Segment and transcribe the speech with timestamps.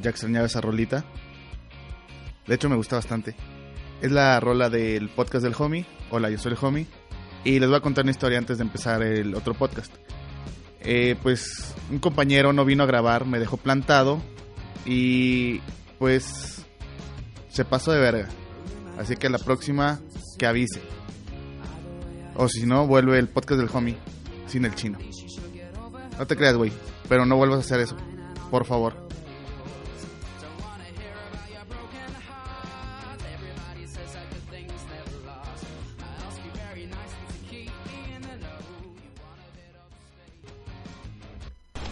[0.00, 1.04] Ya extrañaba esa rolita.
[2.46, 3.34] De hecho, me gusta bastante.
[4.00, 5.86] Es la rola del podcast del homie.
[6.10, 6.86] Hola, yo soy el homie.
[7.44, 9.94] Y les voy a contar una historia antes de empezar el otro podcast.
[10.80, 14.20] Eh, pues un compañero no vino a grabar, me dejó plantado.
[14.86, 15.60] Y
[15.98, 16.64] pues
[17.50, 18.28] se pasó de verga.
[18.98, 20.00] Así que la próxima
[20.38, 20.80] que avise.
[22.36, 23.96] O si no, vuelve el podcast del homie
[24.46, 24.98] sin el chino.
[26.18, 26.72] No te creas, güey.
[27.08, 27.96] Pero no vuelvas a hacer eso.
[28.50, 29.09] Por favor.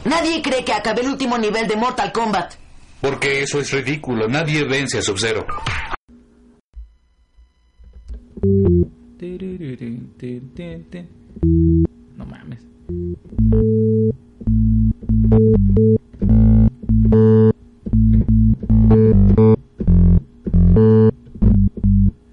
[0.04, 2.54] Nadie cree que acabé el último nivel de Mortal Kombat.
[3.00, 4.28] Porque eso es ridículo.
[4.28, 5.46] Nadie vence a Sub-Zero.
[12.16, 12.60] No mames.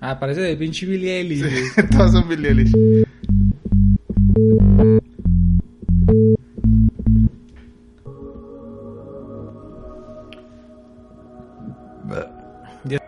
[0.02, 1.42] Ah, parece de pinche Billy Eilish.
[1.42, 1.88] güey.
[1.92, 2.72] Todos son Billie Eilish.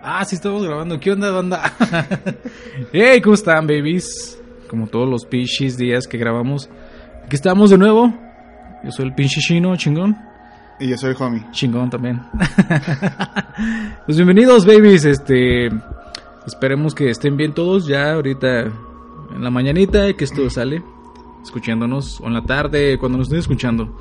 [0.10, 0.98] Ah, sí estamos grabando.
[1.02, 1.74] ¿Qué onda, banda?
[2.94, 4.42] hey, ¿cómo están, babies?
[4.70, 6.70] Como todos los pinches días que grabamos.
[7.26, 8.14] Aquí estamos de nuevo.
[8.86, 10.18] Yo soy el pinche chino, chingón.
[10.80, 11.46] Y yo soy el homie.
[11.52, 12.22] Chingón también.
[14.06, 15.04] pues bienvenidos, babies.
[15.04, 15.68] Este.
[16.46, 17.86] Esperemos que estén bien todos.
[17.86, 20.82] Ya ahorita en la mañanita que esto sale.
[21.44, 22.22] Escuchándonos.
[22.22, 23.94] O en la tarde, cuando nos estén escuchando.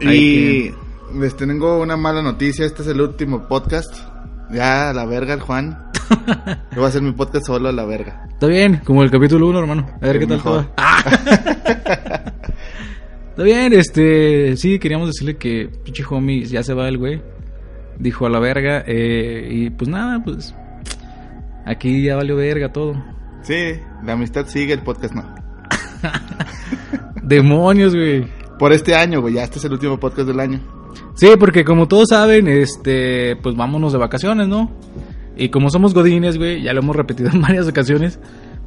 [0.00, 0.70] Y
[1.14, 2.64] les tengo una mala noticia.
[2.64, 4.13] Este es el último podcast.
[4.54, 5.90] Ya, a la verga, el Juan.
[6.70, 8.26] Yo voy a hacer mi podcast solo a la verga.
[8.30, 9.86] Está bien, como el capítulo 1, hermano.
[10.00, 10.70] A ver El qué tal todo.
[10.76, 11.02] Ah.
[13.30, 14.56] Está bien, este.
[14.56, 17.20] Sí, queríamos decirle que pinche homie ya se va el güey.
[17.98, 18.84] Dijo a la verga.
[18.86, 20.54] eh, y pues nada, pues.
[21.66, 22.94] Aquí ya valió verga todo.
[23.42, 25.34] Sí, la amistad sigue, el podcast no.
[27.22, 28.26] Demonios, güey.
[28.58, 29.34] Por este año, güey.
[29.34, 30.60] Ya este es el último podcast del año.
[31.14, 34.70] Sí, porque como todos saben, este, pues vámonos de vacaciones, ¿no?
[35.36, 38.18] Y como somos godines, güey, ya lo hemos repetido en varias ocasiones,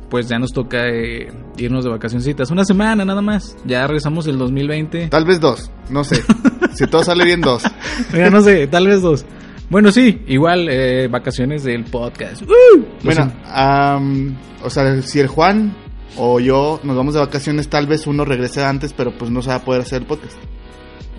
[0.09, 2.51] pues ya nos toca eh, irnos de vacacioncitas.
[2.51, 3.57] Una semana nada más.
[3.65, 5.07] Ya regresamos el 2020.
[5.09, 6.23] Tal vez dos, no sé.
[6.73, 7.63] si todo sale bien, dos.
[8.13, 9.25] Mira, no sé, tal vez dos.
[9.69, 12.41] Bueno, sí, igual eh, vacaciones del podcast.
[12.43, 12.85] ¡Uh!
[13.03, 15.75] Bueno, am, o sea, si el Juan
[16.15, 19.49] o yo nos vamos de vacaciones, tal vez uno regrese antes, pero pues no se
[19.49, 20.37] va a poder hacer el podcast.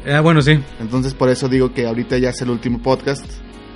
[0.07, 0.59] Ah, bueno, sí.
[0.81, 3.25] Entonces por eso digo que ahorita ya es el último podcast.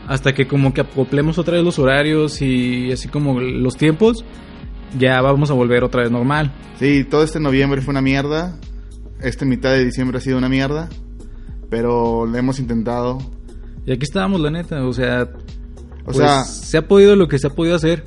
[0.07, 4.25] Hasta que como que acoplemos otra vez los horarios y así como los tiempos,
[4.99, 6.53] ya vamos a volver otra vez normal.
[6.79, 8.59] Sí, todo este noviembre fue una mierda.
[9.21, 10.89] Esta mitad de diciembre ha sido una mierda.
[11.71, 13.19] Pero lo hemos intentado.
[13.87, 15.29] Y aquí estábamos, la neta, o sea,
[16.03, 18.05] O pues, sea, se ha podido lo que se ha podido hacer.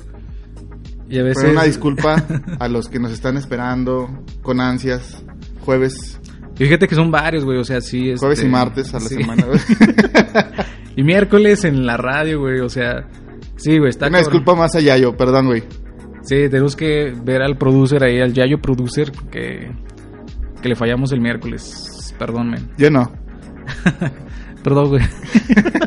[1.08, 1.42] Y a veces...
[1.42, 2.24] pero una disculpa
[2.58, 5.22] a los que nos están esperando con ansias.
[5.64, 6.20] Jueves,
[6.56, 8.14] Fíjate que son varios, güey, o sea, sí.
[8.16, 9.16] jueves este, y martes a la sí.
[9.16, 9.44] semana.
[9.44, 9.58] güey.
[10.96, 13.08] y miércoles en la radio, güey, o sea...
[13.56, 14.32] Sí, güey, está una cabrón.
[14.32, 15.62] disculpa más a Yayo, perdón, güey.
[16.22, 19.70] Sí, tenemos que ver al producer ahí, al Yayo producer, que,
[20.60, 22.14] que le fallamos el miércoles.
[22.18, 22.70] Perdón, men.
[22.76, 23.12] Yo no.
[24.62, 25.02] Perdón, güey.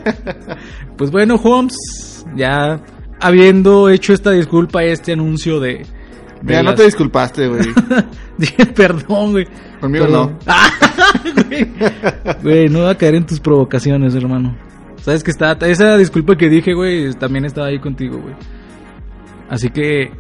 [0.97, 2.81] pues bueno, Holmes, ya
[3.19, 5.79] habiendo hecho esta disculpa, este anuncio de...
[5.79, 5.85] de
[6.41, 7.61] Mira, no te disculpaste, güey.
[8.37, 9.47] Dije, perdón, güey.
[9.79, 10.37] Conmigo no.
[10.47, 10.69] Ah,
[11.47, 11.67] güey.
[12.43, 14.55] Güey, no voy a caer en tus provocaciones, hermano.
[15.01, 18.35] Sabes que está, esa disculpa que dije, güey, también estaba ahí contigo, güey.
[19.49, 20.11] Así que,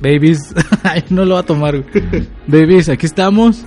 [0.00, 0.54] babies,
[1.10, 2.28] no lo va a tomar, güey.
[2.46, 3.64] Babies, aquí estamos.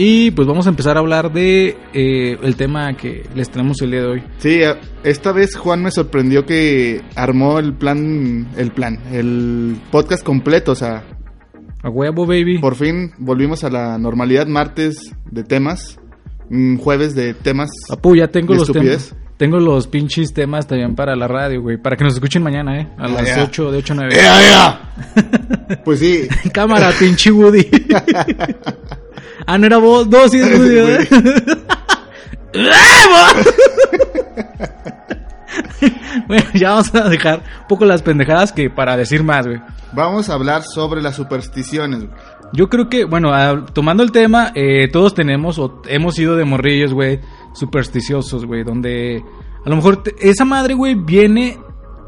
[0.00, 3.90] Y pues vamos a empezar a hablar de eh, el tema que les tenemos el
[3.90, 4.22] día de hoy.
[4.38, 10.22] Sí, a- esta vez Juan me sorprendió que armó el plan, el plan, el podcast
[10.22, 11.02] completo, o sea,
[11.82, 12.58] A huevo, baby.
[12.58, 15.98] por fin volvimos a la normalidad, martes de temas,
[16.50, 17.70] mm, jueves de temas.
[17.88, 19.14] Papu, ya tengo ¿De los temas.
[19.36, 21.76] Tengo los pinches temas también para la radio, güey.
[21.76, 22.88] Para que nos escuchen mañana, ¿eh?
[22.98, 23.44] A las ya.
[23.44, 24.14] 8, de 8 a 9.
[24.16, 25.80] ¡Ea, ea!
[25.84, 27.66] Pues sí, Cámara, pinche Woody.
[29.46, 31.08] Ah, no era vos, no, sí es Woody, ¿verdad?
[36.28, 39.60] Bueno, ya vamos a dejar un poco las pendejadas que para decir más, güey.
[39.92, 42.10] Vamos a hablar sobre las supersticiones, güey.
[42.52, 46.44] Yo creo que, bueno, ah, tomando el tema, eh, todos tenemos o hemos sido de
[46.46, 47.20] morrillos, güey,
[47.52, 49.22] supersticiosos, güey, donde
[49.64, 51.58] a lo mejor te- esa madre, güey, viene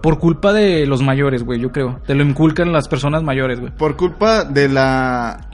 [0.03, 2.01] por culpa de los mayores, güey, yo creo.
[2.07, 3.71] Te lo inculcan las personas mayores, güey.
[3.77, 5.50] Por culpa de la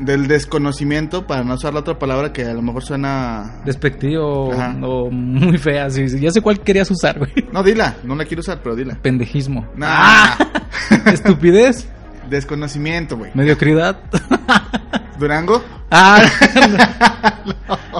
[0.00, 4.74] del desconocimiento, para no usar la otra palabra que a lo mejor suena Despectivo Ajá.
[4.82, 6.18] o muy fea, sí, sí.
[6.20, 7.32] Ya sé cuál querías usar, güey.
[7.52, 8.96] No, dila, no la quiero usar, pero dila.
[9.00, 9.66] Pendejismo.
[9.76, 10.34] Nah.
[11.06, 11.88] Estupidez.
[12.28, 13.30] Desconocimiento, güey.
[13.34, 13.98] Mediocridad.
[15.18, 16.22] Durango, Ah,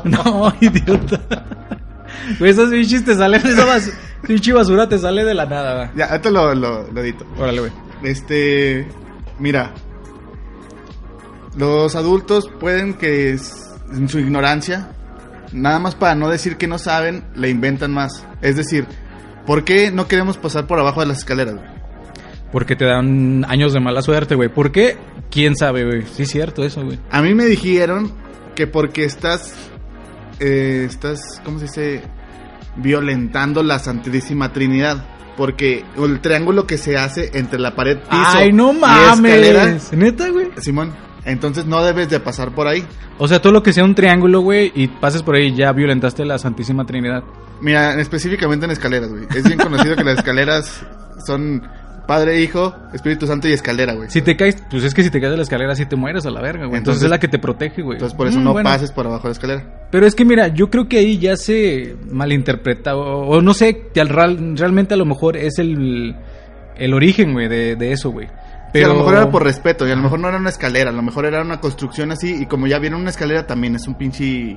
[0.05, 1.21] no, no, idiota.
[2.39, 3.91] Güey, esos pinches te salen, esa bas
[4.55, 5.91] basura te sale de la nada, va.
[5.97, 7.27] ya, ahorita lo, lo, lo edito.
[7.37, 7.73] Órale, güey.
[8.05, 8.87] Este,
[9.41, 9.73] mira,
[11.57, 14.91] los adultos pueden que es- en su ignorancia,
[15.53, 18.25] nada más para no decir que no saben, le inventan más.
[18.41, 18.87] Es decir,
[19.47, 21.55] ¿por qué no queremos pasar por abajo de las escaleras?
[21.57, 21.67] güey?
[22.53, 24.49] Porque te dan años de mala suerte, güey.
[24.49, 24.97] ¿Por qué?
[25.31, 26.03] ¿Quién sabe, güey?
[26.13, 26.99] Sí, es cierto eso, güey.
[27.11, 28.13] A mí me dijeron
[28.57, 29.55] que porque estás,
[30.41, 32.03] eh, estás, ¿cómo se dice?
[32.77, 35.05] Violentando la Santísima Trinidad.
[35.37, 39.93] Porque el triángulo que se hace entre la pared piso Ay, no y escalera, mames.
[39.93, 40.49] ¿Neta, güey?
[40.59, 40.93] Simón,
[41.25, 42.85] entonces no debes de pasar por ahí.
[43.19, 46.25] O sea, todo lo que sea un triángulo, güey, y pases por ahí, ya violentaste
[46.25, 47.23] la Santísima Trinidad.
[47.61, 49.25] Mira, específicamente en escaleras, güey.
[49.35, 50.85] Es bien conocido que las escaleras
[51.27, 51.63] son
[52.07, 54.09] Padre, Hijo, Espíritu Santo y escalera, güey.
[54.11, 56.25] Si te caes, pues es que si te caes de la escalera, sí te mueres
[56.27, 56.79] a la verga, güey.
[56.79, 57.97] Entonces, Entonces- es la que te protege, güey.
[57.97, 58.69] Entonces por eso Mm, no bueno.
[58.69, 59.87] pases por abajo de la escalera.
[59.93, 63.91] Pero es que mira, yo creo que ahí ya se malinterpreta, o, o no sé,
[63.95, 66.17] real- realmente a lo mejor es el,
[66.77, 68.27] el origen, güey, de, de eso, güey.
[68.73, 68.87] Pero...
[68.87, 70.93] a lo mejor era por respeto y a lo mejor no era una escalera, a
[70.93, 73.95] lo mejor era una construcción así y como ya vieron una escalera también es un
[73.97, 74.57] pinche...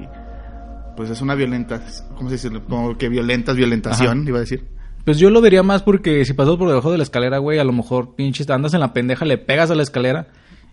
[0.95, 1.81] Pues es una violenta,
[2.15, 2.51] ¿cómo se dice?
[2.69, 4.30] Como que violentas, violentación, Ajá.
[4.30, 4.68] iba a decir.
[5.06, 7.63] Pues yo lo diría más porque si pasas por debajo de la escalera, güey, a
[7.63, 10.27] lo mejor pinches andas en la pendeja, le pegas a la escalera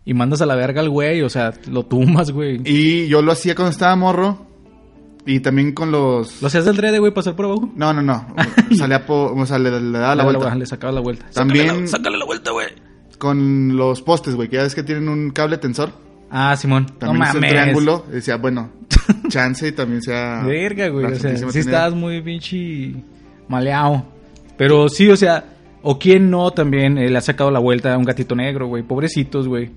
[0.05, 2.61] y mandas a la verga al güey, o sea, lo tumbas, güey.
[2.67, 4.47] Y yo lo hacía cuando estaba morro
[5.25, 6.41] y también con los...
[6.43, 7.71] ¿Lo hacías del drede, güey, pasar por abajo?
[7.75, 8.27] No, no, no.
[8.77, 9.33] Salía por...
[9.39, 10.55] O sea, le, le daba la Le- vuelta.
[10.55, 11.27] Le sacaba la vuelta.
[11.33, 12.67] También- Sácale la, sácale la vuelta, güey.
[13.21, 15.93] Con los postes, güey, que ya ves que tienen un cable tensor.
[16.31, 16.87] Ah, Simón.
[16.99, 17.51] También no es un mames.
[17.51, 18.07] triángulo.
[18.09, 18.71] y Decía, bueno,
[19.29, 20.43] chance y también sea...
[20.43, 21.05] Verga, güey.
[21.05, 21.59] O sea, sí Trinidad.
[21.59, 22.95] estás muy pinche
[23.47, 24.07] maleado.
[24.57, 25.45] Pero sí, o sea,
[25.83, 28.83] o quién no también eh, le ha sacado la vuelta a un gatito negro, güey.
[28.83, 29.71] Pobrecitos, güey.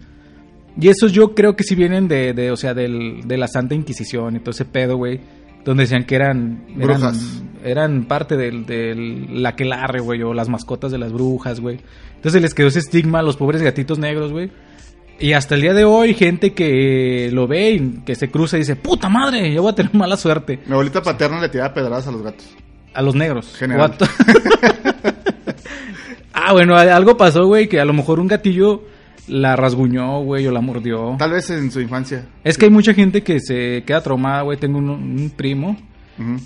[0.79, 3.75] Y esos yo creo que sí vienen de, de o sea, del, de la Santa
[3.75, 5.19] Inquisición y todo ese pedo, güey.
[5.65, 6.65] Donde decían que eran...
[6.77, 7.43] Eran, Brujas.
[7.63, 10.21] eran parte del, del la aquelarre, güey.
[10.23, 11.79] O las mascotas de las brujas, güey.
[12.23, 14.49] Entonces les quedó ese estigma a los pobres gatitos negros, güey.
[15.19, 18.61] Y hasta el día de hoy, gente que lo ve y que se cruza y
[18.61, 20.61] dice, puta madre, yo voy a tener mala suerte.
[20.65, 22.47] Mi abuelita paterna le tiraba pedradas a los gatos.
[22.93, 23.53] A los negros.
[23.57, 23.93] General.
[26.35, 28.83] Ah, bueno, algo pasó, güey, que a lo mejor un gatillo
[29.27, 31.15] la rasguñó, güey, o la mordió.
[31.19, 32.25] Tal vez en su infancia.
[32.43, 34.57] Es que hay mucha gente que se queda traumada, güey.
[34.57, 35.77] Tengo un, un primo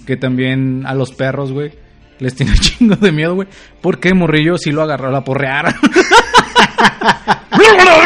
[0.06, 1.72] que también a los perros, güey,
[2.20, 3.48] les tiene un chingo de miedo, güey.
[3.82, 5.76] Porque morrillo sí lo agarró a la porreara.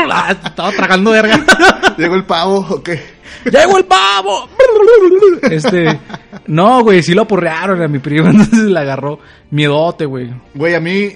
[0.10, 1.40] Ah, Estaba tragando verga.
[1.98, 3.00] ¿Llegó el pavo o qué?
[3.46, 4.48] ¡Llegó el pavo!
[5.44, 6.00] Este.
[6.48, 8.28] No, güey, sí lo aporrearon a mi primo.
[8.30, 10.30] Entonces le agarró miedote, güey.
[10.54, 11.10] Güey, a mí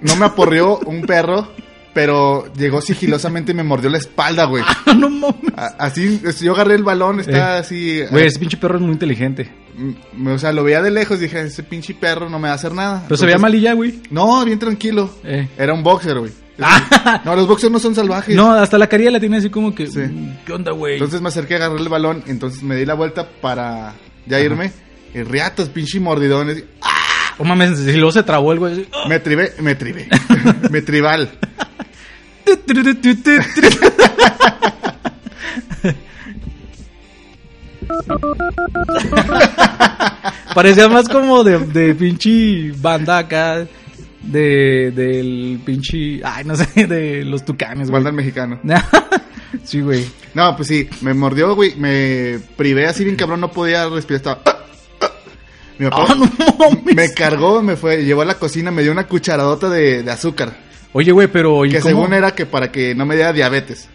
[0.00, 1.48] no me aporrió un perro,
[1.92, 4.62] pero llegó sigilosamente y me mordió la espalda, güey.
[4.96, 5.52] no mames.
[5.78, 7.60] Así, yo agarré el balón, está Eh.
[7.60, 8.02] así...
[8.10, 9.50] Güey, eh, ese pinche perro es muy inteligente.
[9.74, 12.56] Mm, O sea, lo veía de lejos, dije, ese pinche perro no me va a
[12.56, 13.02] hacer nada.
[13.08, 14.00] Pero se veía Entonces- mal y ya, güey.
[14.10, 15.10] No, bien tranquilo.
[15.24, 15.48] Eh.
[15.56, 16.32] Era un boxer, güey.
[16.64, 17.20] Ah.
[17.24, 18.36] No, los boxers no son salvajes.
[18.36, 19.86] No, hasta la carilla la tiene así como que.
[19.88, 19.98] Sí.
[20.00, 20.94] mm, ¿Qué onda, güey?
[20.94, 23.94] Entonces me acerqué a agarrar el balón, entonces me di la vuelta para
[24.26, 24.70] ya irme.
[25.14, 26.62] Y riatos, pinche mordidones.
[26.82, 27.34] ¡Ah!
[27.38, 28.86] Oh mames, si luego se trabó el güey.
[29.08, 30.08] Me tribé, me tribé.
[30.70, 31.30] me tribal.
[40.54, 43.66] Parecía más como de, de pinche banda acá.
[44.22, 46.20] De, del pinche.
[46.24, 48.02] Ay, no sé, de los tucanes, güey.
[48.02, 48.60] Banda mexicano.
[49.64, 50.04] sí, güey.
[50.34, 51.74] No, pues sí, me mordió, güey.
[51.76, 54.18] Me privé así bien cabrón, no podía respirar.
[54.18, 54.42] Estaba.
[55.78, 56.30] Mi papá Ah, no
[56.94, 60.54] me cargó, me fue, llevó a la cocina, me dio una cucharadota de, de azúcar.
[60.92, 61.64] Oye, güey, pero.
[61.64, 61.88] ¿y Que cómo?
[61.88, 63.88] según era que para que no me diera diabetes.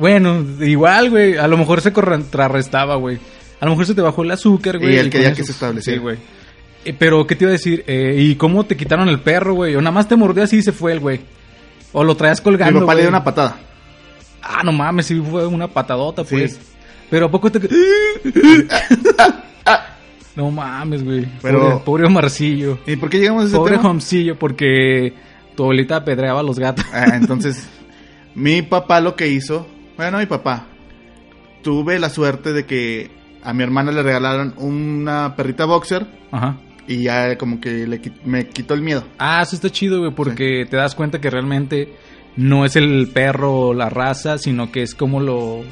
[0.00, 1.36] Bueno, igual, güey.
[1.36, 3.18] A lo mejor se contrarrestaba, güey.
[3.60, 4.94] A lo mejor se te bajó el azúcar, güey.
[4.94, 5.98] Y él quería que se estableciera.
[5.98, 6.16] Sí, güey.
[6.84, 7.84] Eh, pero, ¿qué te iba a decir?
[7.86, 9.76] Eh, ¿Y cómo te quitaron el perro, güey?
[9.76, 11.20] O nada más te mordió así y se fue el güey.
[11.92, 12.80] O lo traías colgando.
[12.80, 13.56] Mi papá le dio una patada.
[14.42, 16.36] Ah, no mames, sí fue una patadota, Sí.
[16.36, 16.58] pues.
[17.10, 17.60] Pero ¿a poco te...
[20.36, 21.26] no mames, güey.
[21.42, 22.78] Pero- Pobre, pobre Omarcillo.
[22.86, 23.90] ¿Y por qué llegamos a ese Pobre tema?
[23.90, 25.12] Homcillo, porque
[25.56, 26.84] tu abuelita apedreaba a los gatos.
[26.92, 27.66] Ah, entonces,
[28.34, 29.66] mi papá lo que hizo,
[30.00, 30.66] bueno, mi papá,
[31.62, 33.10] tuve la suerte de que
[33.42, 36.56] a mi hermana le regalaron una perrita boxer Ajá.
[36.88, 39.04] y ya como que le me quitó el miedo.
[39.18, 41.94] Ah, eso está chido, güey, porque te das cuenta que realmente
[42.36, 45.62] no es el perro o la raza, sino que es cómo lo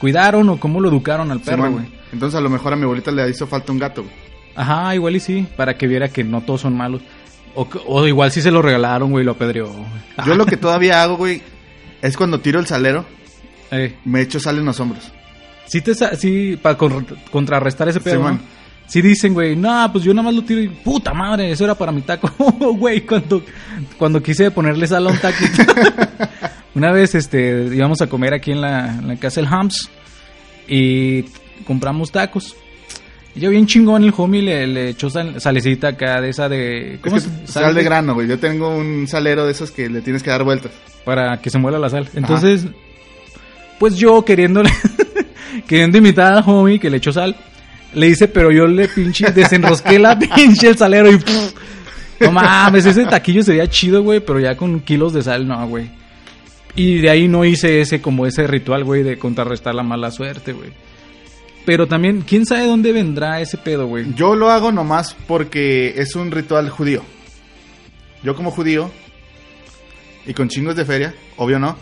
[0.00, 1.86] cuidaron o cómo lo educaron al perro, güey.
[2.12, 4.02] Entonces a lo mejor a mi abuelita le hizo falta un gato.
[4.02, 4.14] güey.
[4.56, 7.02] Ajá, igual y sí, para que viera que no todos son malos.
[7.54, 9.70] O, o igual sí se lo regalaron, güey, lo apedreó.
[10.26, 11.42] Yo lo que todavía hago, güey,
[12.02, 13.04] es cuando tiro el salero,
[13.70, 15.10] Eh, me echo sal en los hombros.
[15.66, 16.76] sí, te, sí, para
[17.30, 18.34] contrarrestar ese pedo, Simón.
[18.34, 18.56] ¿no?
[18.88, 21.74] Sí dicen, güey, no, pues yo nada más lo tiro y puta madre, eso era
[21.74, 22.30] para mi taco.
[22.76, 23.42] Güey, cuando,
[23.98, 25.38] cuando quise ponerle sal a un taco.
[26.76, 29.90] Una vez este, íbamos a comer aquí en la, en la casa del Hams
[30.68, 31.22] y
[31.66, 32.54] compramos tacos.
[33.34, 36.94] Y yo bien chingón el homie le, le echó sal- salecita acá de esa de...
[36.94, 38.28] Es ¿Cómo que se- sal de grano, güey.
[38.28, 40.70] Yo tengo un salero de esos que le tienes que dar vueltas.
[41.04, 42.08] para que se muera la sal.
[42.14, 42.66] Entonces,
[43.78, 44.70] pues yo queriéndole,
[45.66, 47.36] queriendo imitar al homie que le echó sal,
[47.94, 51.54] le hice, pero yo le pinche desenrosqué la pinche el salero y ¡puf!
[52.20, 55.90] no mames, ese taquillo sería chido, güey, pero ya con kilos de sal, no, güey.
[56.74, 60.52] Y de ahí no hice ese como ese ritual, güey, de contrarrestar la mala suerte,
[60.52, 60.70] güey.
[61.64, 64.14] Pero también, ¿quién sabe dónde vendrá ese pedo, güey?
[64.14, 67.02] Yo lo hago nomás porque es un ritual judío.
[68.22, 68.90] Yo como judío
[70.26, 71.76] y con chingos de feria, obvio no.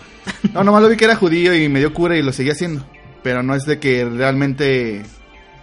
[0.53, 2.85] No, nomás lo vi que era judío y me dio cura y lo seguí haciendo.
[3.23, 5.03] Pero no es de que realmente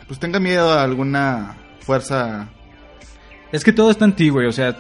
[0.08, 2.50] pues tenga miedo a alguna fuerza.
[3.52, 4.78] Es que todo está en ti, güey, o sea,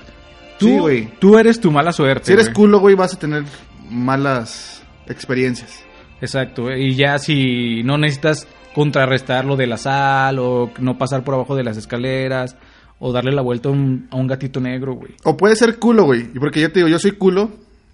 [0.59, 1.09] tú, Sí, güey.
[1.19, 2.25] tú eres tu mala suerte.
[2.27, 2.55] Si eres güey.
[2.55, 3.43] culo, güey, vas a tener
[3.89, 5.83] malas experiencias.
[6.21, 11.33] Exacto, y ya si no necesitas contrarrestar lo de la sal o no pasar por
[11.35, 12.55] abajo de las escaleras
[12.99, 15.13] o darle la vuelta a un, a un gatito negro, güey.
[15.23, 16.29] O puede ser culo, güey.
[16.33, 17.51] Y porque yo te digo, yo soy culo.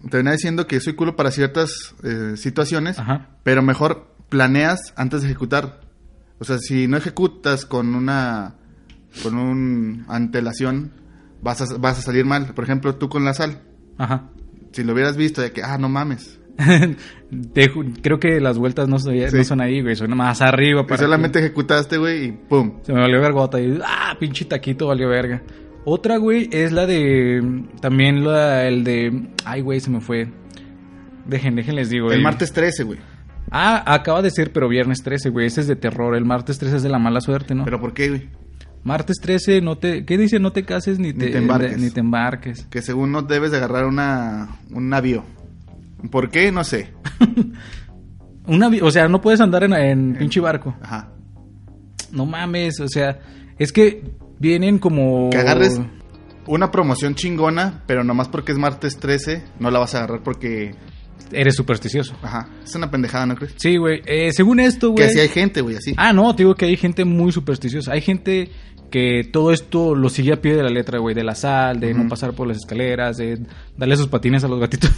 [0.09, 2.99] Te venía diciendo que soy culo para ciertas eh, situaciones.
[2.99, 3.29] Ajá.
[3.43, 5.81] Pero mejor planeas antes de ejecutar.
[6.39, 8.55] O sea, si no ejecutas con una
[9.23, 10.91] con un antelación,
[11.41, 12.53] vas a, vas a salir mal.
[12.53, 13.61] Por ejemplo, tú con la sal.
[13.97, 14.29] Ajá.
[14.71, 16.39] Si lo hubieras visto, de que, ah, no mames.
[17.53, 19.37] Te creo que las vueltas no, soy- Sí.
[19.37, 20.81] no son ahí, güey, son más arriba.
[20.81, 22.79] Y para solamente ejecutaste, güey, y pum.
[22.83, 25.41] Se me valió vergota y, ah, pinche taquito valió verga.
[25.89, 30.27] Otra, güey, es la de, también la, el de, ay, güey, se me fue.
[31.25, 32.11] Dejen, dejen, les digo.
[32.11, 32.23] El eh.
[32.23, 32.99] martes 13, güey.
[33.51, 36.13] Ah, acaba de ser, pero viernes 13, güey, ese es de terror.
[36.17, 37.63] El martes 13 es de la mala suerte, ¿no?
[37.63, 38.29] ¿Pero por qué, güey?
[38.83, 40.39] Martes 13, no te, ¿qué dice?
[40.39, 41.77] No te cases ni te, te embarques.
[41.77, 42.65] ni te embarques.
[42.69, 45.23] Que según no debes de agarrar una, un navío.
[46.11, 46.51] ¿Por qué?
[46.51, 46.91] No sé.
[48.45, 50.75] Una, vi- o sea, no puedes andar en, en pinche barco.
[50.81, 51.13] Ajá.
[52.11, 53.19] No mames, o sea,
[53.57, 54.03] es que
[54.39, 55.29] vienen como...
[55.29, 55.79] Que agarres
[56.47, 60.75] una promoción chingona, pero nomás porque es martes 13, no la vas a agarrar porque...
[61.31, 62.15] Eres supersticioso.
[62.21, 62.47] Ajá.
[62.63, 63.55] Es una pendejada, ¿no crees?
[63.57, 64.01] Sí, güey.
[64.05, 65.07] Eh, según esto, Que güey...
[65.07, 65.93] así hay gente, güey, así.
[65.97, 67.91] Ah, no, te digo que hay gente muy supersticiosa.
[67.91, 68.49] Hay gente
[68.89, 71.13] que todo esto lo sigue a pie de la letra, güey.
[71.13, 73.39] De la sal, de no pasar por las escaleras, de
[73.75, 74.91] darle sus patines a los gatitos.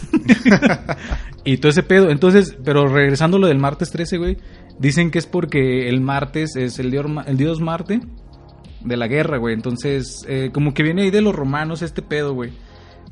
[1.44, 2.10] y todo ese pedo.
[2.10, 4.36] Entonces, pero regresando a lo del martes 13, güey.
[4.78, 8.00] Dicen que es porque el martes es el dios, el dios Marte
[8.84, 9.54] de la guerra, güey.
[9.54, 12.52] Entonces, eh, como que viene ahí de los romanos este pedo, güey.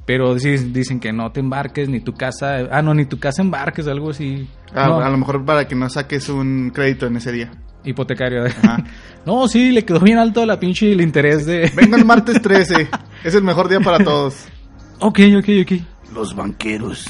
[0.06, 2.66] Pero sí, dicen que no te embarques, ni tu casa...
[2.70, 4.48] Ah, no, ni tu casa embarques, algo así.
[4.74, 5.00] Ah, No.
[5.00, 7.50] A lo mejor para que no saques un crédito en ese día.
[7.84, 8.44] Hipotecario.
[8.46, 8.82] Ajá.
[9.26, 11.70] no, sí, le quedó bien alto la pinche el interés de...
[11.76, 12.88] Venga el martes 13.
[13.22, 14.46] es el mejor día para todos.
[15.00, 15.72] ok, ok, ok.
[16.14, 17.04] Los banqueros.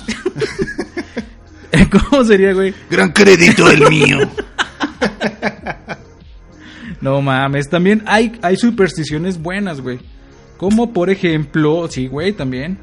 [2.10, 2.74] ¿Cómo sería, güey?
[2.90, 4.18] Gran crédito el mío.
[7.00, 9.98] No mames, también hay, hay supersticiones buenas, güey.
[10.56, 12.78] Como por ejemplo, sí, güey, también.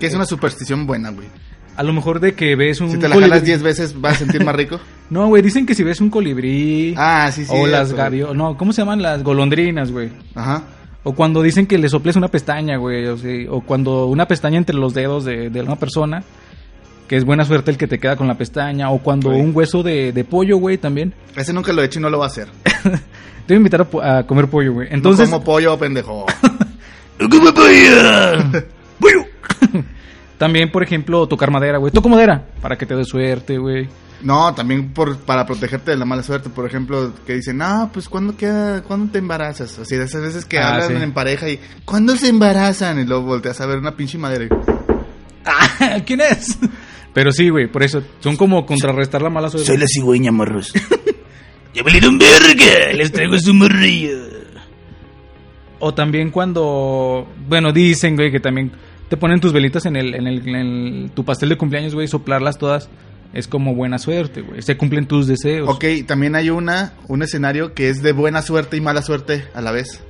[0.00, 1.28] que es una superstición buena, güey.
[1.76, 4.14] A lo mejor de que ves un Si te la colibrí- jalas 10 veces, vas
[4.14, 4.78] a sentir más rico.
[5.10, 6.94] No, güey, dicen que si ves un colibrí...
[6.96, 7.50] Ah, sí, sí.
[7.52, 8.36] o las gaviotas...
[8.36, 9.02] No, ¿cómo se llaman?
[9.02, 10.08] Las golondrinas, güey.
[10.36, 10.62] Ajá.
[11.02, 13.06] O cuando dicen que le soples una pestaña, güey.
[13.06, 16.22] O, sea, o cuando una pestaña entre los dedos de, de una persona.
[17.08, 18.90] Que es buena suerte el que te queda con la pestaña.
[18.90, 19.40] O cuando Güey.
[19.42, 21.12] un hueso de, de pollo, güey, también.
[21.34, 22.46] Ese nunca lo he hecho y no lo va a hacer.
[23.46, 24.88] Te voy a invitar a, comer pollo, güey.
[24.90, 25.28] Entonces.
[25.28, 26.26] No como pollo, pendejo.
[30.38, 31.92] también, por ejemplo, tocar madera, güey.
[31.92, 33.88] Toco madera para que te dé suerte, güey.
[34.22, 36.50] No, también por, para protegerte de la mala suerte.
[36.50, 39.78] Por ejemplo, que dicen, no, pues ¿cuándo, queda, ¿cuándo te embarazas?
[39.78, 41.02] Así de esas veces que Ah, hablan sí.
[41.02, 43.00] en pareja y ¿cuándo se embarazan?
[43.00, 44.44] Y luego volteas a ver una pinche madera.
[44.44, 44.48] y,
[45.44, 46.58] Ah, ¿Quién es?
[47.14, 48.02] Pero sí, güey, por eso.
[48.20, 49.66] Son como contrarrestar la mala suerte.
[49.66, 50.72] Soy la cigüeña, morros.
[51.74, 54.18] Ya me un verga, les traigo su morrillo.
[55.78, 58.72] O también cuando, bueno, dicen, güey, que también
[59.08, 62.06] te ponen tus velitas en el, en el, en el- tu pastel de cumpleaños, güey,
[62.08, 62.88] soplarlas todas.
[63.32, 64.60] Es como buena suerte, güey.
[64.60, 65.68] Se cumplen tus deseos.
[65.68, 69.60] Ok, también hay una, un escenario que es de buena suerte y mala suerte a
[69.60, 70.02] la vez.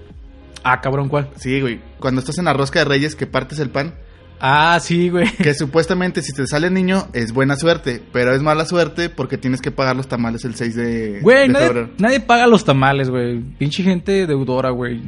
[0.65, 1.29] Ah, cabrón, ¿cuál?
[1.37, 1.81] Sí, güey.
[1.99, 3.95] Cuando estás en la rosca de reyes que partes el pan,
[4.41, 5.31] Ah, sí, güey.
[5.37, 9.61] que supuestamente si te sale niño es buena suerte, pero es mala suerte porque tienes
[9.61, 11.91] que pagar los tamales el 6 de, Güey, de nadie, febrero.
[11.99, 13.41] nadie paga los tamales, güey.
[13.59, 15.01] Pinche gente deudora, güey.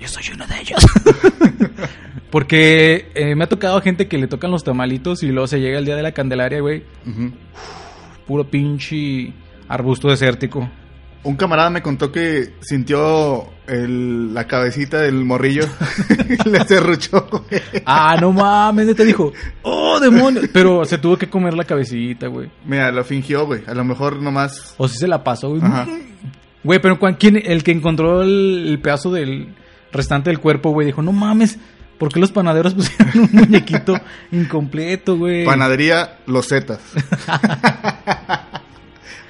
[0.00, 0.84] Yo soy uno de ellos.
[2.30, 5.78] Porque eh, me ha tocado gente que le tocan los tamalitos y luego se llega
[5.78, 6.82] el día de la Candelaria, güey.
[8.26, 9.32] Puro pinche
[9.68, 10.68] arbusto desértico.
[11.24, 15.64] Un camarada me contó que sintió el- la cabecita del morrillo
[16.44, 17.60] y le cerruchó, güey.
[17.84, 19.32] Ah, no mames, te dijo,
[19.62, 20.46] oh, demonios.
[20.52, 22.48] Pero se tuvo que comer la cabecita, güey.
[22.64, 23.62] Mira, lo fingió, güey.
[23.66, 24.74] A lo mejor nomás...
[24.78, 25.62] O si se la pasó, güey.
[25.62, 25.86] Ajá.
[26.64, 29.54] Güey, pero ¿quién, el que encontró el, el pedazo del
[29.92, 31.58] restante del cuerpo, güey, dijo, no mames,
[31.98, 33.98] ¿por qué los panaderos pusieron un muñequito
[34.32, 35.44] incompleto, güey?
[35.44, 36.80] Panadería Los Zetas.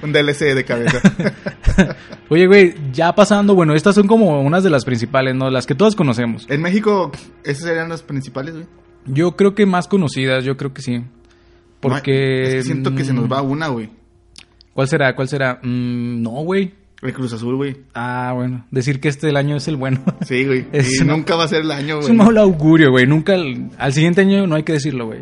[0.01, 1.01] Un DLC de cabeza.
[2.29, 5.49] Oye, güey, ya pasando, bueno, estas son como unas de las principales, ¿no?
[5.49, 6.45] Las que todos conocemos.
[6.49, 7.11] en México,
[7.43, 8.65] esas serían las principales, güey.
[9.05, 11.03] Yo creo que más conocidas, yo creo que sí.
[11.79, 12.43] Porque...
[12.43, 13.89] Es que siento que se nos mm, va una, güey.
[14.73, 15.15] ¿Cuál será?
[15.15, 15.59] ¿Cuál será?
[15.63, 16.73] Mm, no, güey.
[17.01, 17.77] El Cruz Azul, güey.
[17.93, 18.65] Ah, bueno.
[18.71, 20.01] Decir que este del año es el bueno.
[20.25, 20.67] Sí, güey.
[20.73, 22.11] Es y nunca va a ser el año, es güey.
[22.11, 23.07] un mal augurio, güey.
[23.07, 23.35] Nunca...
[23.35, 25.21] el- Al siguiente año no hay que decirlo, güey.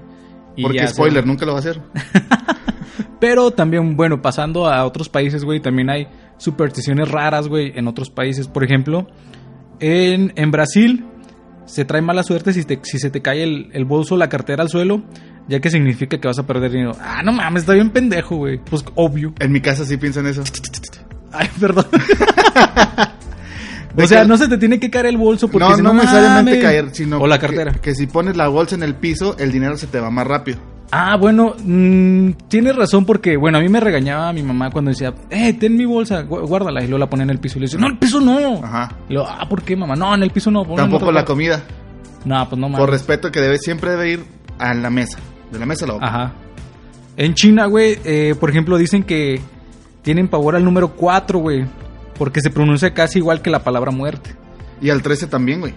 [0.59, 1.79] Porque spoiler, nunca lo va a hacer.
[3.19, 6.07] Pero también, bueno, pasando a otros países, güey, también hay
[6.37, 8.47] supersticiones raras, güey, en otros países.
[8.47, 9.07] Por ejemplo,
[9.79, 11.05] en, en Brasil
[11.65, 14.29] se trae mala suerte si, te- si se te cae el, el bolso o la
[14.29, 15.03] cartera al suelo,
[15.47, 16.91] ya que significa que vas a perder dinero.
[17.01, 18.59] Ah, no mames, está bien pendejo, güey.
[18.59, 19.33] Pues obvio.
[19.39, 20.43] En mi casa sí piensan eso.
[21.31, 21.85] Ay, perdón.
[23.99, 26.59] O sea, no se te tiene que caer el bolso porque No, si no necesariamente
[26.61, 27.73] caer, sino O la que- cartera.
[27.73, 30.59] Que, si pones la bolsa en el piso, el dinero se te va más rápido.
[30.91, 35.13] Ah, bueno, mm, tienes razón porque, bueno, a mí me regañaba mi mamá cuando decía,
[35.29, 37.65] eh, ten mi bolsa, gu- guárdala, y luego la ponía en el piso y le
[37.65, 38.63] decía, no, el piso no.
[38.63, 38.95] Ajá.
[39.09, 39.95] Y luego, ah, ¿por qué, mamá?
[39.95, 40.63] No, en el piso no.
[40.75, 41.25] Tampoco la lado".
[41.27, 41.61] comida.
[42.23, 42.79] No, pues no mames.
[42.79, 44.23] Por respeto que debe siempre debe ir
[44.59, 45.19] a la mesa.
[45.51, 46.05] De la mesa a la boca.
[46.07, 46.33] Ajá.
[47.17, 49.41] En China, güey, eh, por ejemplo, dicen que
[50.03, 51.65] tienen pavor al número 4, güey,
[52.17, 54.35] porque se pronuncia casi igual que la palabra muerte.
[54.81, 55.73] Y al 13 también, güey.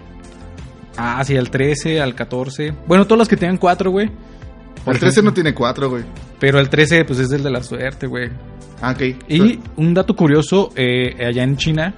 [0.97, 2.73] Ah, sí, al 13, al 14.
[2.87, 4.09] Bueno, todos los que tengan 4, güey.
[4.83, 5.31] Por El 13 ejemplo.
[5.31, 6.03] no tiene 4, güey.
[6.39, 8.29] Pero el 13, pues es el de la suerte, güey.
[8.81, 9.01] Ah, ok.
[9.29, 11.93] Y un dato curioso, eh, allá en China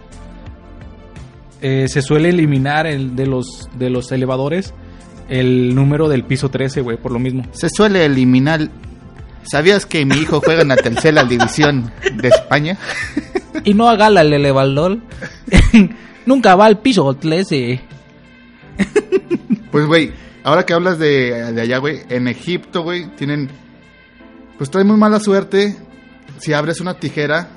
[1.62, 4.74] eh, se suele eliminar el de los de los elevadores
[5.30, 7.44] el número del piso 13, güey, por lo mismo.
[7.54, 8.70] Se suele eliminar.
[9.44, 12.78] ¿Sabías que mi hijo juega en la tercera división de España?
[13.66, 14.98] Y no haga el elevador.
[16.26, 17.80] Nunca va al piso 13.
[19.72, 20.12] Pues, güey,
[20.44, 23.50] ahora que hablas de, de allá, güey, en Egipto, güey, tienen.
[24.58, 25.76] Pues trae muy mala suerte
[26.40, 27.48] si abres una tijera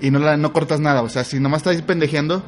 [0.00, 1.02] y no, la, no cortas nada.
[1.02, 2.42] O sea, si nomás estás pendejeando.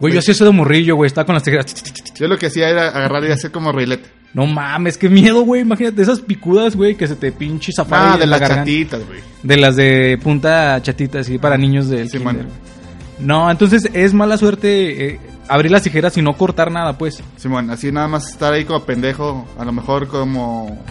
[0.00, 1.66] Güey, yo hacía eso de morrillo, güey, estaba con las tijeras.
[2.16, 4.08] Yo lo que hacía era agarrar y hacer como rilete.
[4.34, 5.60] No mames, qué miedo, güey.
[5.62, 8.62] Imagínate esas picudas, güey, que se te pinche zafaron Ah, de la las garganta.
[8.64, 9.20] chatitas, güey.
[9.42, 12.46] De las de punta chatita, así, para niños del Sí, kinder, man.
[12.46, 13.26] güey.
[13.26, 17.22] No, entonces es mala suerte eh, abrir las tijeras y no cortar nada, pues.
[17.36, 20.82] Simón, así nada más estar ahí como pendejo, a lo mejor como.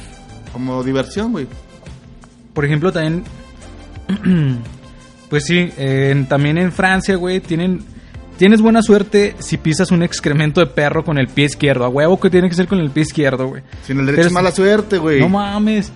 [0.53, 1.47] como diversión, güey.
[2.53, 3.23] Por ejemplo, también.
[5.29, 7.83] pues sí, en- también en Francia, güey, tienen.
[8.37, 11.85] Tienes buena suerte si pisas un excremento de perro con el pie izquierdo.
[11.85, 13.61] A huevo que tiene que ser con el pie izquierdo, güey.
[13.85, 15.19] Sin el derecho es mala suerte, güey.
[15.19, 15.91] No mames.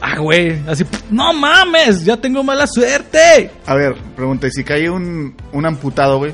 [0.00, 0.58] Ah, güey.
[0.66, 3.52] Así, no mames, ya tengo mala suerte.
[3.66, 6.32] A ver, pregunta, ¿y si cae un, un amputado, güey?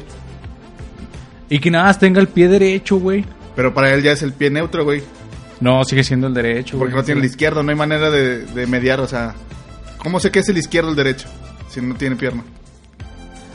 [1.48, 3.24] Y que nada más tenga el pie derecho, güey.
[3.54, 5.02] Pero para él ya es el pie neutro, güey.
[5.60, 7.02] No, sigue siendo el derecho, Porque güey.
[7.02, 9.34] no tiene el izquierdo, no hay manera de, de mediar, o sea...
[9.98, 11.28] ¿Cómo sé que es el izquierdo o el derecho?
[11.70, 12.44] Si no tiene pierna.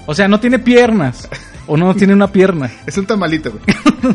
[0.05, 1.29] O sea, no tiene piernas.
[1.67, 2.71] O no tiene una pierna.
[2.85, 3.63] Es un tamalito, güey.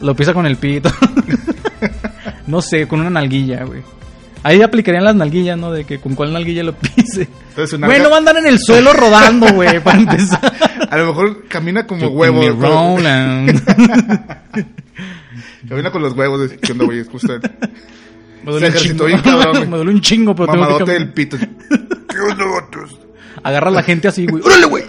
[0.00, 0.90] Lo pisa con el pito.
[2.46, 3.82] no sé, con una nalguilla, güey.
[4.46, 5.72] Ahí aplicarían las nalguillas, ¿no?
[5.72, 7.26] De que con cuál nalguilla lo pise.
[7.48, 10.52] Entonces Güey, no va a andar en el suelo rodando, güey, para empezar.
[10.88, 12.42] A lo mejor camina como huevo.
[15.68, 16.48] camina con los huevos.
[16.62, 17.04] ¿Qué onda, güey?
[17.04, 17.40] Justo
[18.44, 19.06] Me duele un chingo.
[19.06, 19.68] bien cabrón.
[19.68, 21.36] Me duele un chingo, pero tengo que mamadote del pito.
[21.38, 22.44] ¿Qué onda?
[23.42, 24.44] Agarra a la gente así, güey.
[24.44, 24.84] ¡Órale, güey!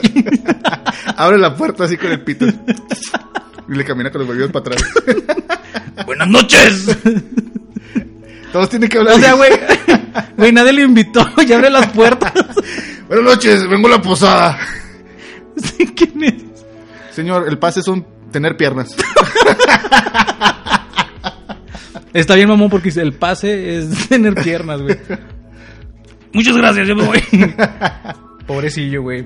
[1.16, 2.46] Abre la puerta así con el pito.
[2.46, 4.84] Y le camina con los huevos para atrás.
[6.06, 6.96] ¡Buenas noches!
[8.52, 9.16] Todos tienen que hablar.
[9.16, 9.52] O sea, güey.
[10.38, 12.34] Güey, nadie le invitó y abre las puertas.
[13.08, 14.60] Buenas noches, vengo a la posada.
[15.56, 16.44] Sí, ¿Quién es?
[17.12, 18.96] Señor, el pase es un tener piernas.
[22.14, 24.98] Está bien, mamón, porque el pase es tener piernas, güey.
[26.34, 27.24] Muchas gracias, yo me voy.
[28.46, 29.26] Pobrecillo, güey.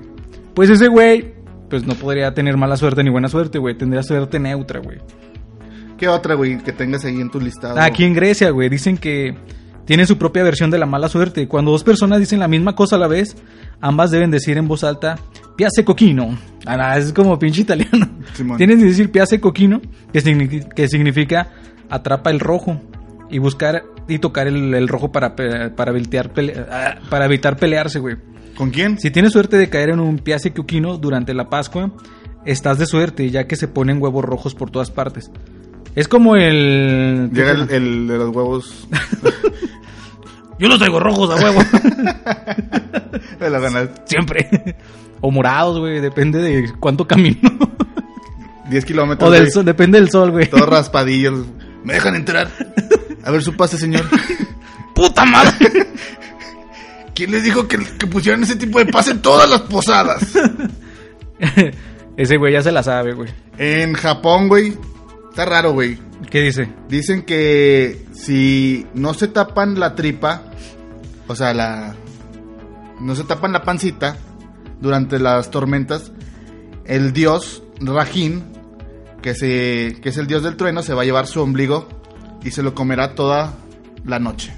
[0.54, 1.34] Pues ese güey,
[1.70, 3.78] pues no podría tener mala suerte ni buena suerte, güey.
[3.78, 5.00] Tendría suerte neutra, güey.
[6.02, 7.80] ¿Qué otra, güey, que tengas ahí en tu listado?
[7.80, 9.36] Aquí en Grecia, güey, dicen que
[9.86, 11.48] tienen su propia versión de la mala suerte.
[11.48, 13.36] Cuando dos personas dicen la misma cosa a la vez,
[13.82, 15.20] ambas deben decir en voz alta,
[15.56, 16.40] piace coquino.
[16.66, 18.10] Ah, no, es como pinche italiano.
[18.34, 18.58] Simón.
[18.58, 19.80] Tienen que decir piace coquino,
[20.12, 21.52] que, signi- que significa
[21.88, 22.82] atrapa el rojo.
[23.30, 28.00] Y buscar y tocar el, el rojo para, para, evitar pele- ah, para evitar pelearse,
[28.00, 28.16] güey.
[28.56, 29.00] ¿Con quién?
[29.00, 31.92] Si tienes suerte de caer en un piace coquino durante la Pascua,
[32.44, 35.30] estás de suerte, ya que se ponen huevos rojos por todas partes.
[35.96, 37.30] Es como el...
[37.34, 38.88] Llega el, el de los huevos.
[40.60, 41.60] Yo los traigo rojos a huevo.
[43.40, 43.90] ganas.
[44.06, 44.48] Siempre.
[45.20, 46.00] O morados, güey.
[46.00, 47.50] Depende de cuánto camino.
[48.70, 49.28] 10 kilómetros.
[49.28, 49.52] o del güey.
[49.52, 49.66] sol.
[49.66, 50.48] Depende del sol, güey.
[50.48, 51.48] Todos raspadillos.
[51.84, 52.48] ¿Me dejan entrar?
[53.24, 54.06] A ver su pase, señor.
[54.94, 55.88] ¡Puta madre!
[57.16, 60.22] ¿Quién les dijo que, que pusieran ese tipo de pase en todas las posadas?
[62.18, 63.30] Ese güey ya se la sabe, güey.
[63.58, 64.78] En Japón, güey.
[65.32, 65.98] Está raro, güey.
[66.30, 66.67] ¿Qué dice?
[66.89, 70.44] Dicen que si no se tapan la tripa,
[71.28, 71.96] o sea, la
[73.00, 74.17] no se tapan la pancita
[74.82, 76.12] durante las tormentas,
[76.84, 78.44] el dios Rajin,
[79.22, 81.88] que se que es el dios del trueno, se va a llevar su ombligo
[82.44, 83.54] y se lo comerá toda
[84.04, 84.54] la noche.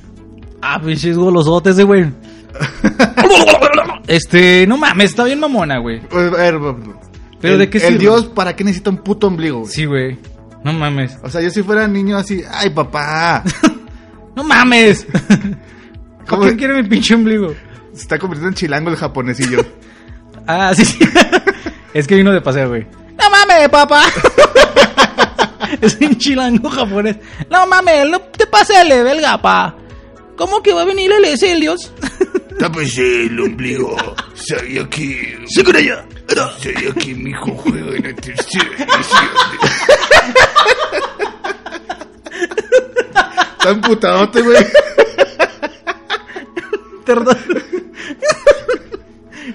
[0.59, 2.11] Ah, pinches golosotes, ese güey.
[4.07, 5.99] este, no mames, está bien mamona, güey.
[5.99, 6.55] Ver,
[7.39, 7.99] ¿Pero el, de qué El sirve?
[7.99, 9.65] dios, ¿para qué necesita un puto ombligo?
[9.67, 10.17] Sí, güey.
[10.63, 11.17] No mames.
[11.21, 13.43] O sea, yo si fuera niño así, ay papá,
[14.35, 15.05] ¡No mames!
[16.27, 16.43] ¿Cómo?
[16.43, 17.53] ¿Por qué quiere mi pinche ombligo?
[17.93, 19.65] se está convirtiendo en chilango el japonesillo.
[20.45, 20.99] Ah, sí, sí.
[21.93, 22.85] es que vino de paseo, güey.
[23.17, 24.03] ¡No mames, papá!
[25.81, 27.15] es un chilango japonés.
[27.49, 29.73] ¡No mames, no te pases belga, pa!
[30.35, 31.93] ¿Cómo que va a venir el dios?
[32.59, 33.95] Tápese el ombligo.
[34.33, 35.39] Sabía que.
[35.47, 36.05] ¡Sí, con ella!
[36.61, 39.29] Sabía que mi hijo juega en la tercera división.
[43.57, 44.65] Está emputadote, güey.
[47.05, 47.37] Perdón.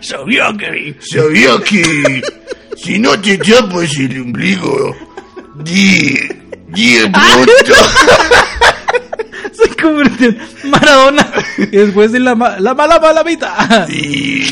[0.01, 0.97] Sabía que...
[1.01, 2.23] Sabía que.
[2.77, 4.97] Si no te tapas el ombligo.
[5.57, 6.43] Die.
[6.69, 7.95] Die puntos.
[9.53, 11.33] Se convirtió en Maradona.
[11.59, 13.87] Y después de la, ma- la mala malamita.
[13.89, 14.51] Die.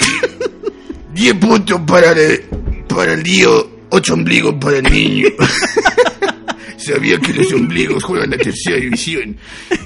[1.14, 2.40] Die puntos para el,
[2.88, 3.75] para el tío.
[3.90, 5.28] Ocho ombligos para el niño.
[6.76, 9.36] Sabía que los ombligos juegan la tercera división.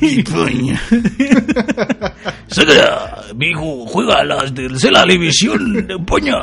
[0.01, 0.81] Y coña.
[2.49, 6.35] Sagra, mi hijo juega a la división de Poña.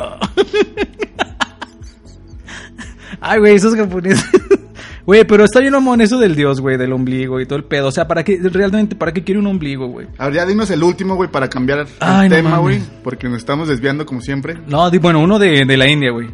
[3.20, 4.24] Ay, güey, esos japoneses.
[5.08, 7.86] Güey, pero está bien mamón eso del dios, güey, del ombligo y todo el pedo.
[7.88, 10.06] O sea, ¿para qué, realmente, para qué quiere un ombligo, güey?
[10.18, 12.78] Ahora ya dinos el último, güey, para cambiar el no tema, güey.
[13.02, 14.58] Porque nos estamos desviando como siempre.
[14.66, 16.28] No, di- bueno, uno de, de la India, güey.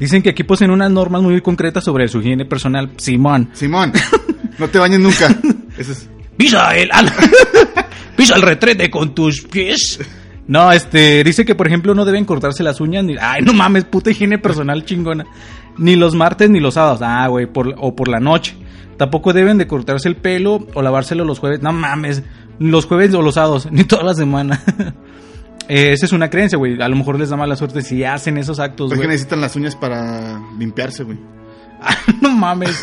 [0.00, 2.90] Dicen que aquí poseen unas normas muy concretas sobre su higiene personal.
[2.96, 3.50] Simón.
[3.52, 3.92] Simón,
[4.58, 5.28] no te bañes nunca.
[5.78, 6.08] Eso es.
[6.36, 7.12] Pisa el, al-
[8.16, 10.00] pisa el retrete con tus pies.
[10.46, 13.84] No, este, dice que por ejemplo no deben cortarse las uñas ni, ay, no mames,
[13.84, 15.24] puta higiene personal chingona.
[15.78, 18.56] Ni los martes ni los sábados, ah, güey, por, o por la noche.
[18.96, 22.22] Tampoco deben de cortarse el pelo o lavárselo los jueves, no mames,
[22.58, 24.62] los jueves o los sábados, ni toda la semana.
[25.70, 26.80] Eh, esa es una creencia, güey.
[26.82, 29.08] A lo mejor les da mala suerte si hacen esos actos, Es que güey.
[29.08, 31.18] necesitan las uñas para limpiarse, güey.
[32.20, 32.82] no mames.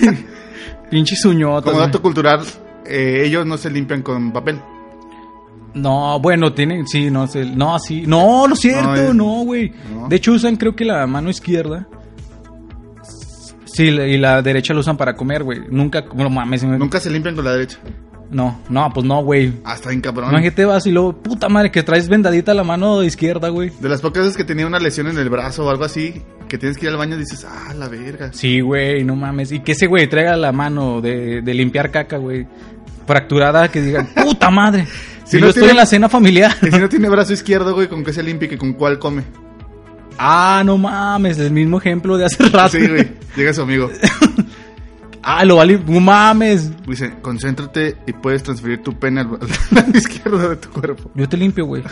[0.90, 1.70] Pinches uñotas.
[1.72, 2.40] Como dato cultural,
[2.86, 4.60] eh, ellos no se limpian con papel.
[5.74, 9.44] No, bueno, tienen, sí, no sé, no, sí, no, no es cierto, No, es- no,
[9.44, 9.72] güey.
[9.94, 10.08] no.
[10.08, 11.86] De hecho usan creo que la mano izquierda.
[13.66, 15.60] Sí, y la derecha la usan para comer, güey.
[15.70, 17.78] Nunca, no mames, me- Nunca se limpian con la derecha.
[18.30, 19.52] No, no, pues no, güey.
[19.64, 20.30] Hasta bien cabrón.
[20.30, 23.70] Imagínate vas y luego, puta madre, que traes vendadita la mano izquierda, güey.
[23.80, 26.58] De las pocas veces que tenía una lesión en el brazo o algo así, que
[26.58, 28.30] tienes que ir al baño, dices, ah, la verga.
[28.32, 29.52] Sí, güey, no mames.
[29.52, 32.46] Y que ese güey traiga la mano de, de limpiar caca, güey.
[33.06, 34.86] Fracturada, que digan, puta madre.
[35.24, 36.54] Si no no estoy tiene- en la cena familiar.
[36.62, 39.22] Y si no tiene brazo izquierdo, güey, ¿con qué se limpia y con cuál come?
[40.18, 42.76] ah, no mames, el mismo ejemplo de hace rato.
[42.76, 43.08] Sí, güey.
[43.36, 43.88] Llega su amigo.
[45.30, 46.70] Ah, lo vale, no mames.
[46.86, 49.28] Dice, concéntrate y puedes transferir tu pene al
[49.70, 51.10] lado izquierdo de tu cuerpo.
[51.14, 51.82] Yo te limpio, güey.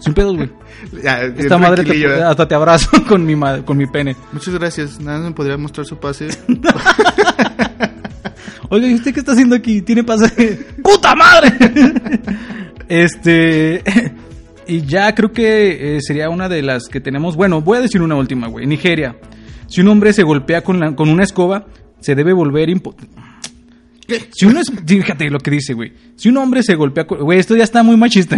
[0.00, 0.50] Sin pedos, güey.
[1.36, 2.20] Esta madre te, ¿eh?
[2.22, 4.16] hasta te abrazo con mi, ma- con mi pene.
[4.32, 4.98] Muchas gracias.
[5.00, 6.28] Nada, me podría mostrar su pase.
[8.70, 9.80] Oiga, ¿y usted qué está haciendo aquí?
[9.82, 10.66] ¿Tiene pase?
[10.82, 11.52] ¡Puta madre!
[12.88, 13.82] este.
[14.66, 17.36] Y ya creo que eh, sería una de las que tenemos.
[17.36, 18.66] Bueno, voy a decir una última, güey.
[18.66, 19.16] Nigeria.
[19.68, 21.66] Si un hombre se golpea con, la- con una escoba,
[22.00, 23.12] se debe volver impotente.
[24.32, 25.92] Si uno es, fíjate lo que dice, güey.
[26.16, 28.36] Si un hombre se golpea con, güey, esto ya está muy machista.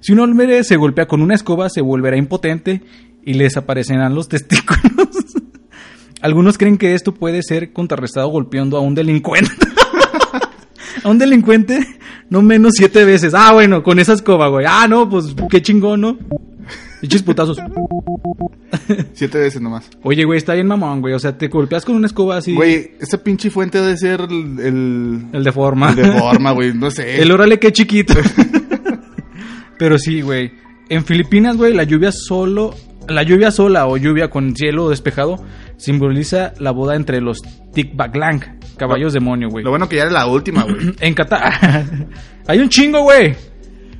[0.00, 2.82] Si un hombre se golpea con una escoba, se volverá impotente
[3.24, 5.08] y le desaparecerán los testículos.
[6.20, 9.50] Algunos creen que esto puede ser contrarrestado golpeando a un delincuente.
[11.02, 11.80] a un delincuente
[12.28, 13.32] no menos siete veces.
[13.34, 14.66] Ah, bueno, con esa escoba, güey.
[14.68, 16.18] Ah, no, pues qué chingón, ¿no?
[17.02, 17.58] Dichos putazos.
[19.12, 19.88] Siete veces nomás.
[20.02, 21.14] Oye, güey, está bien mamón, güey.
[21.14, 22.54] O sea, te golpeas con una escoba así.
[22.54, 24.58] Güey, esa pinche fuente debe ser el...
[24.58, 25.90] El, El de forma.
[25.90, 26.72] el de forma, güey.
[26.74, 27.20] No sé.
[27.22, 28.14] El órale que chiquito.
[29.78, 30.52] Pero sí, güey.
[30.88, 32.74] En Filipinas, güey, la lluvia solo.
[33.08, 35.36] La lluvia sola o lluvia con cielo despejado
[35.76, 37.38] simboliza la boda entre los
[37.72, 39.62] Tikbaklang, caballos demonio, güey.
[39.64, 40.92] Lo bueno que ya era la última, güey.
[41.00, 41.84] En Qatar.
[42.48, 43.36] Hay un chingo, güey.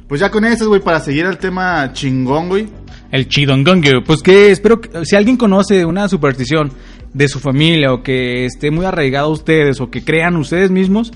[0.09, 2.67] Pues ya con esas, güey, para seguir el tema chingón, güey.
[3.13, 4.03] El chidongongo.
[4.05, 6.71] Pues que espero que si alguien conoce una superstición
[7.15, 11.13] de su familia o que esté muy arraigado a ustedes o que crean ustedes mismos,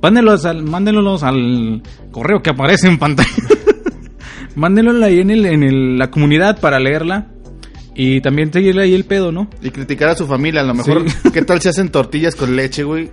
[0.00, 3.30] mándenlos al, mándenlos al correo que aparece en pantalla.
[4.54, 7.26] Mándenlo ahí en, el, en el- la comunidad para leerla
[7.94, 9.48] y también seguirle ahí el pedo, ¿no?
[9.62, 11.08] Y criticar a su familia, a lo mejor.
[11.10, 11.30] Sí.
[11.32, 13.10] ¿Qué tal si hacen tortillas con leche, güey?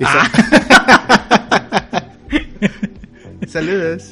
[0.00, 0.30] Sa-
[3.48, 4.10] Saludos.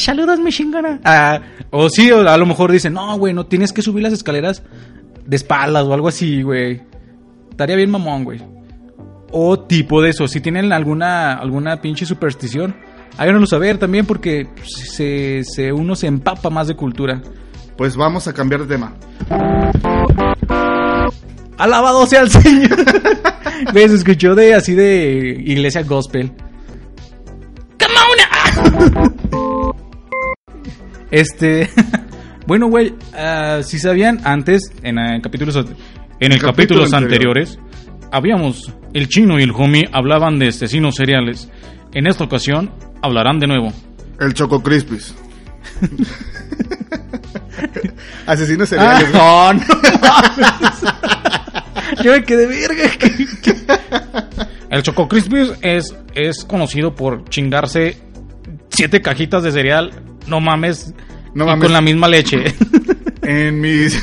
[0.00, 1.00] Saludos, mi chingona.
[1.04, 4.12] Ah, o sí, o a lo mejor dicen, no, güey, no tienes que subir las
[4.12, 4.62] escaleras
[5.26, 6.80] de espaldas o algo así, güey.
[7.50, 8.40] Estaría bien mamón, güey.
[9.30, 12.74] O tipo de eso, si tienen alguna, alguna pinche superstición,
[13.18, 17.20] háganoslo saber también porque se, se- uno se empapa más de cultura.
[17.76, 18.94] Pues vamos a cambiar de tema.
[21.58, 22.76] Alabado sea el Señor.
[23.72, 26.32] Güey, se escuchó de así de iglesia gospel.
[27.78, 27.94] ¡Come
[28.96, 29.20] on!
[31.10, 31.68] Este.
[32.46, 35.66] Bueno, güey, ah, si sabían antes, en, eh, capítulos, en
[36.32, 37.36] el Capítulo capítulos anterior.
[37.38, 37.58] anteriores,
[38.10, 41.48] habíamos, el chino y el homie hablaban de asesinos seriales.
[41.92, 43.72] En esta ocasión, hablarán de nuevo.
[44.18, 45.14] El Choco Crispis.
[48.26, 49.14] Asesinos Ah, seriales.
[49.14, 49.60] no, no.
[52.02, 52.90] Yo me quedé verga.
[54.70, 57.98] El Choco Crispies es, es conocido por chingarse
[58.70, 59.90] siete cajitas de cereal.
[60.26, 60.92] No mames.
[61.34, 61.64] No y mames.
[61.64, 62.54] con la misma leche.
[63.22, 64.00] En mis.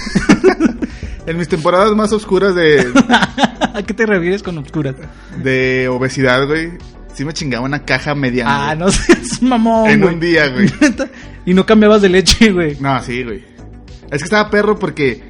[1.25, 2.85] en mis temporadas más oscuras de,
[3.73, 4.95] ¿A qué te refieres con obscuras?
[5.43, 6.71] de obesidad, güey.
[7.13, 8.69] Sí me chingaba una caja mediana.
[8.69, 8.85] Ah, güey.
[8.85, 9.89] no seas mamón.
[9.89, 10.13] En güey.
[10.13, 10.71] un día, güey.
[11.45, 12.77] y no cambiabas de leche, güey.
[12.79, 13.43] No, sí, güey.
[14.11, 15.23] Es que estaba perro porque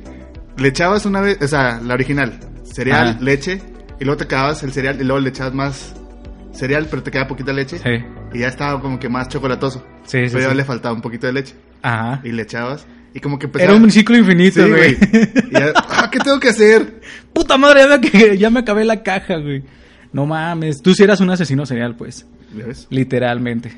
[0.57, 3.17] le echabas una vez, o sea, la original, cereal, Ajá.
[3.21, 3.61] leche,
[3.99, 5.95] y luego te acababas el cereal y luego le echabas más
[6.57, 7.77] cereal, pero te quedaba poquita leche.
[7.77, 8.03] Sí.
[8.33, 9.83] Y ya estaba como que más chocolatoso.
[10.03, 10.55] Sí, sí, pero ya sí.
[10.57, 11.55] le faltaba un poquito de leche.
[11.81, 12.19] Ajá.
[12.23, 12.85] Y le echabas.
[13.13, 13.77] Y como que Era empezaba...
[13.79, 14.95] un ciclo infinito, Sí, güey.
[14.95, 15.23] güey.
[15.49, 17.01] Y ya, ah, ¿qué tengo que hacer?
[17.33, 19.63] Puta madre, ya me, ya me acabé la caja, güey.
[20.11, 20.81] No mames.
[20.81, 22.27] Tú sí eras un asesino serial, pues.
[22.55, 22.87] ¿Ya ves?
[22.89, 23.71] Literalmente.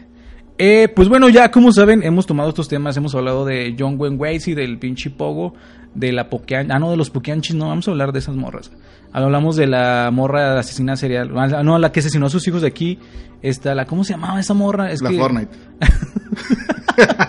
[0.57, 4.17] Eh, pues bueno, ya como saben, hemos tomado estos temas, hemos hablado de John Wayne
[4.19, 5.53] Gacy, del pinche Pogo,
[5.95, 6.69] de la Pokean...
[6.71, 8.69] Ah, no, de los Pokeanchis, no, vamos a hablar de esas morras.
[9.11, 11.31] Hablamos de la morra asesina serial.
[11.35, 12.99] Ah, No, la que asesinó a sus hijos de aquí.
[13.41, 14.91] Esta, la, ¿cómo se llamaba esa morra?
[14.91, 15.57] Es la que- Fortnite.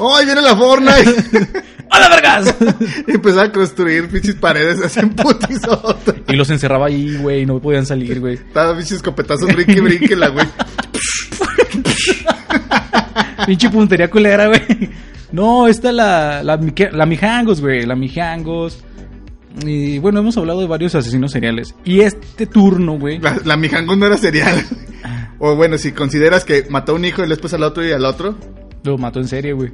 [0.00, 1.04] ¡Ay, viene la Fortnite!
[1.90, 2.54] ¡Hola, vergas!
[3.06, 5.14] y empezaba a construir pinches paredes así en
[6.28, 8.34] y los encerraba ahí, güey, no podían salir, güey.
[8.34, 10.46] Estaba pinches escopetazos, brinque, brinque, la güey.
[13.46, 14.62] Pinche puntería culera, güey.
[15.30, 17.86] No, esta la, la, Mique- la Mijangos, güey.
[17.86, 18.82] La Mijangos.
[19.64, 21.74] Y bueno, hemos hablado de varios asesinos seriales.
[21.84, 23.18] Y este turno, güey.
[23.20, 24.62] La, la no era cereal.
[25.40, 28.04] O bueno, si consideras que mató a un hijo y después al otro y al
[28.06, 28.36] otro.
[28.84, 29.72] Lo mató en serie, güey.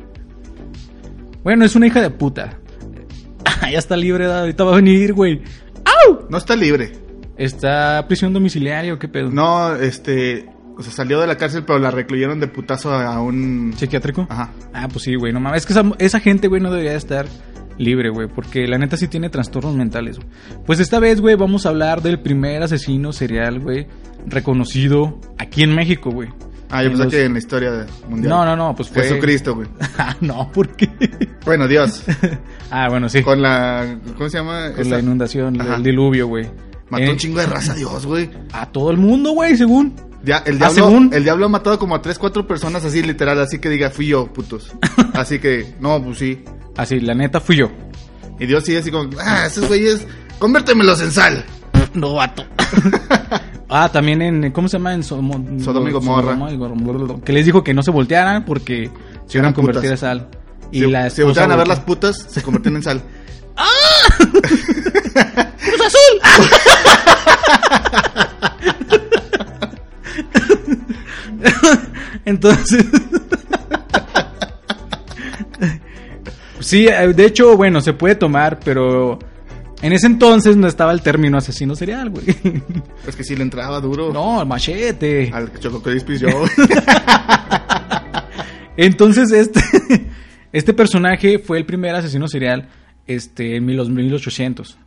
[1.45, 2.59] Bueno, es una hija de puta.
[3.71, 5.43] ya está libre, da- ahorita va a venir, güey.
[5.85, 6.27] ¡Au!
[6.29, 6.93] No está libre.
[7.37, 9.31] ¿Está prisión domiciliaria o qué pedo?
[9.31, 10.47] No, este.
[10.77, 13.73] O sea, salió de la cárcel, pero la recluyeron de putazo a un.
[13.77, 14.27] ¿Psiquiátrico?
[14.31, 14.51] Ajá.
[14.73, 15.59] Ah, pues sí, güey, no mames.
[15.62, 17.27] Es que esa, esa gente, güey, no debería estar
[17.81, 20.29] libre, güey, porque la neta sí tiene trastornos mentales, güey.
[20.66, 23.87] Pues esta vez, güey, vamos a hablar del primer asesino serial, güey,
[24.27, 26.29] reconocido aquí en México, güey.
[26.73, 28.29] Ah, yo En pensé los- que en la historia mundial.
[28.31, 29.03] No, no, no, pues fue...
[29.03, 29.69] Jesucristo, güey.
[29.99, 30.88] Ah, no, ¿por qué?
[31.45, 32.05] Bueno, Dios.
[32.71, 33.23] ah, bueno, sí.
[33.23, 33.99] Con, Con la.
[34.16, 34.69] ¿Cómo se llama?
[34.69, 35.77] Esta- la inundación, Ajá.
[35.77, 36.49] el diluvio, güey.
[36.88, 38.31] Mató Eh, un chingo de raza, Dios, güey.
[38.53, 39.95] A todo el mundo, güey, según.
[40.23, 41.11] Ya, el Ah, diablo, según.
[41.12, 43.40] el diablo ha matado como a 3, 4 personas así, literal.
[43.40, 44.73] Así que diga, fui yo, putos.
[45.14, 46.45] así que, no, pues sí.
[46.81, 47.71] Así, la neta fui yo.
[48.38, 50.07] Y Dios sigue así como, ah, esos güeyes,
[50.38, 51.45] convértemelos en sal.
[51.95, 52.45] Novato.
[53.69, 54.51] ah, también en.
[54.53, 54.95] ¿Cómo se llama?
[54.95, 56.33] En Somo- Sodoma y Gomorra.
[56.33, 58.90] Sodoma y Gomorra, Que les dijo que no se voltearan porque
[59.27, 60.03] Si eran eran convertidas putas.
[60.03, 60.29] a sal.
[60.73, 63.03] Y si, la si esposa volteaban a ver las putas, se convertían en sal.
[72.25, 72.85] Entonces.
[76.61, 79.18] Sí, eh, de hecho, bueno, se puede tomar, pero.
[79.83, 82.27] En ese entonces no estaba el término asesino serial, güey.
[83.07, 84.12] Es que sí le entraba duro.
[84.12, 85.31] No, machete.
[85.33, 86.29] Al Choco Crispis yo.
[88.77, 89.61] Entonces, este,
[90.53, 92.68] este personaje fue el primer asesino serial
[93.07, 94.79] este, en los 1800.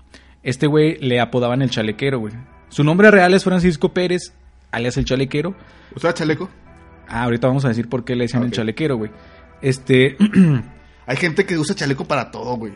[0.43, 2.33] Este güey le apodaban el chalequero, güey.
[2.69, 4.33] Su nombre real es Francisco Pérez,
[4.71, 5.55] alias el chalequero.
[5.95, 6.49] ¿Usaba chaleco?
[7.07, 9.11] Ah, ahorita vamos a decir por qué le decían el chalequero, güey.
[9.61, 10.17] Este.
[11.05, 12.73] Hay gente que usa chaleco para todo, güey.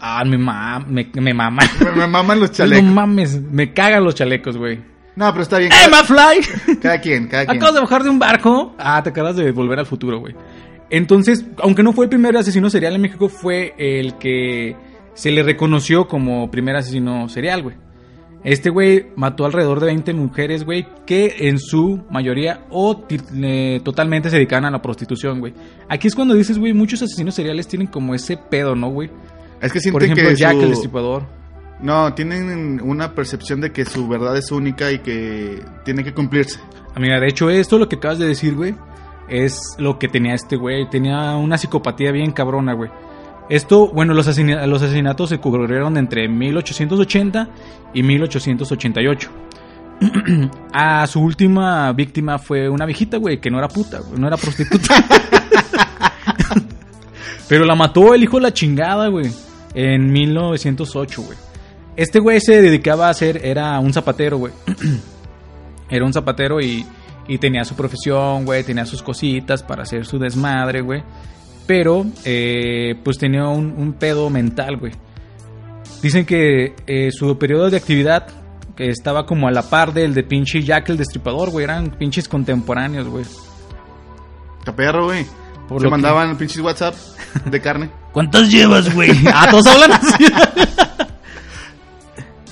[0.00, 1.62] ah, me, ma me, me mama.
[1.80, 2.84] Me, me maman los No chalecos.
[2.90, 4.80] mames, me cagan los chalecos, güey.
[5.16, 5.70] No, pero está bien.
[5.70, 6.76] ¡Eh, Cada, McFly!
[6.80, 7.56] cada quien, cada quien.
[7.56, 8.74] Acabas de bajar de un barco.
[8.78, 10.34] Ah, te acabas de volver al futuro, güey.
[10.90, 14.76] Entonces, aunque no fue el primer asesino serial en México, fue el que
[15.14, 17.76] se le reconoció como primer asesino serial, güey.
[18.44, 24.28] Este güey mató alrededor de 20 mujeres, güey, que en su mayoría o eh, totalmente
[24.28, 25.54] se dedicaban a la prostitución, güey.
[25.88, 29.10] Aquí es cuando dices, güey, muchos asesinos seriales tienen como ese pedo, ¿no, güey?
[29.62, 31.22] Es que sienten Por ejemplo, que Jack su- el Destripador.
[31.80, 36.60] No, tienen una percepción de que su verdad es única y que tiene que cumplirse.
[36.98, 38.74] Mira, de hecho, esto lo que acabas de decir, güey,
[39.28, 40.88] es lo que tenía este güey.
[40.90, 42.90] Tenía una psicopatía bien cabrona, güey.
[43.50, 47.48] Esto, bueno, los, asesina- los asesinatos se cubrieron entre 1880
[47.92, 49.30] y 1888.
[50.72, 54.94] A su última víctima fue una viejita, güey, que no era puta, no era prostituta.
[57.48, 59.30] Pero la mató el hijo de la chingada, güey,
[59.74, 61.38] en 1908, güey.
[61.96, 64.52] Este güey se dedicaba a ser, era un zapatero, güey.
[65.90, 66.84] Era un zapatero y,
[67.28, 71.04] y tenía su profesión, güey, tenía sus cositas para hacer su desmadre, güey.
[71.66, 74.92] Pero, eh, pues tenía un, un pedo mental, güey.
[76.02, 78.26] Dicen que eh, su periodo de actividad
[78.76, 81.64] que estaba como a la par del de pinche Jack el Destripador, güey.
[81.64, 83.24] Eran pinches contemporáneos, güey.
[84.58, 85.24] Está perro, güey.
[85.68, 86.94] Por Se lo que- mandaban pinches WhatsApp
[87.46, 87.90] de carne.
[88.12, 89.10] ¿Cuántas llevas, güey?
[89.32, 90.24] Ah, todos hablan así.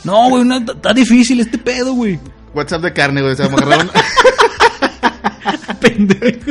[0.05, 2.19] no, güey, no, está difícil este pedo, güey.
[2.55, 3.37] WhatsApp de carne, güey.
[3.37, 3.91] Se agarraron
[5.81, 6.51] Pendejo.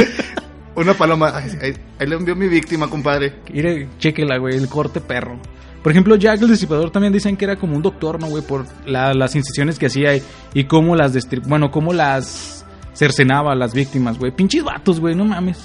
[0.76, 1.32] Una paloma.
[1.36, 3.34] Ay, ahí le envió mi víctima, compadre.
[3.54, 5.38] Mire, chéquela, güey, el corte perro.
[5.84, 8.44] Por ejemplo, Jack el Destripador también dicen que era como un doctor, ¿no, güey?
[8.44, 10.22] Por la- las incisiones que hacía y,
[10.54, 14.32] y cómo las Bueno, cómo las cercenaba a las víctimas, güey.
[14.32, 15.58] Pinches vatos, güey, no mames.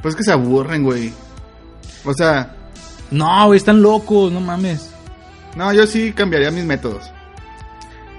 [0.00, 1.12] Pues es que se aburren, güey.
[2.04, 2.54] O sea,
[3.10, 4.90] No, güey, están locos, no mames.
[5.56, 7.10] no, yo sí cambiaría mis métodos.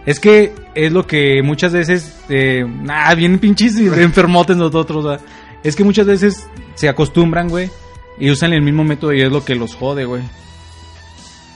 [0.05, 2.15] Es que es lo que muchas veces.
[2.29, 5.19] Eh, nah, bien pinches y enfermotes nosotros, o sea,
[5.63, 7.69] Es que muchas veces se acostumbran, güey,
[8.17, 10.23] y usan el mismo método y es lo que los jode, güey.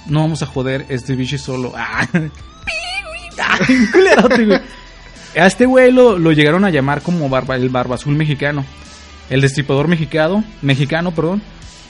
[0.07, 1.73] No vamos a joder este bicho solo.
[3.35, 3.67] Ah.
[5.35, 8.63] A este güey lo, llegaron a llamar como barba, el barba azul mexicano.
[9.29, 11.41] El destripador mexicano, mexicano, perdón.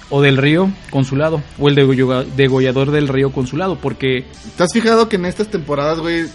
[0.10, 1.42] O del río consulado.
[1.60, 1.76] O el
[2.38, 3.78] degollador del río consulado.
[3.78, 6.28] Porque ¿Te has fijado que en estas temporadas, güey,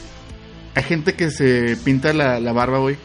[0.75, 2.97] hay gente que se pinta la, la barba, güey?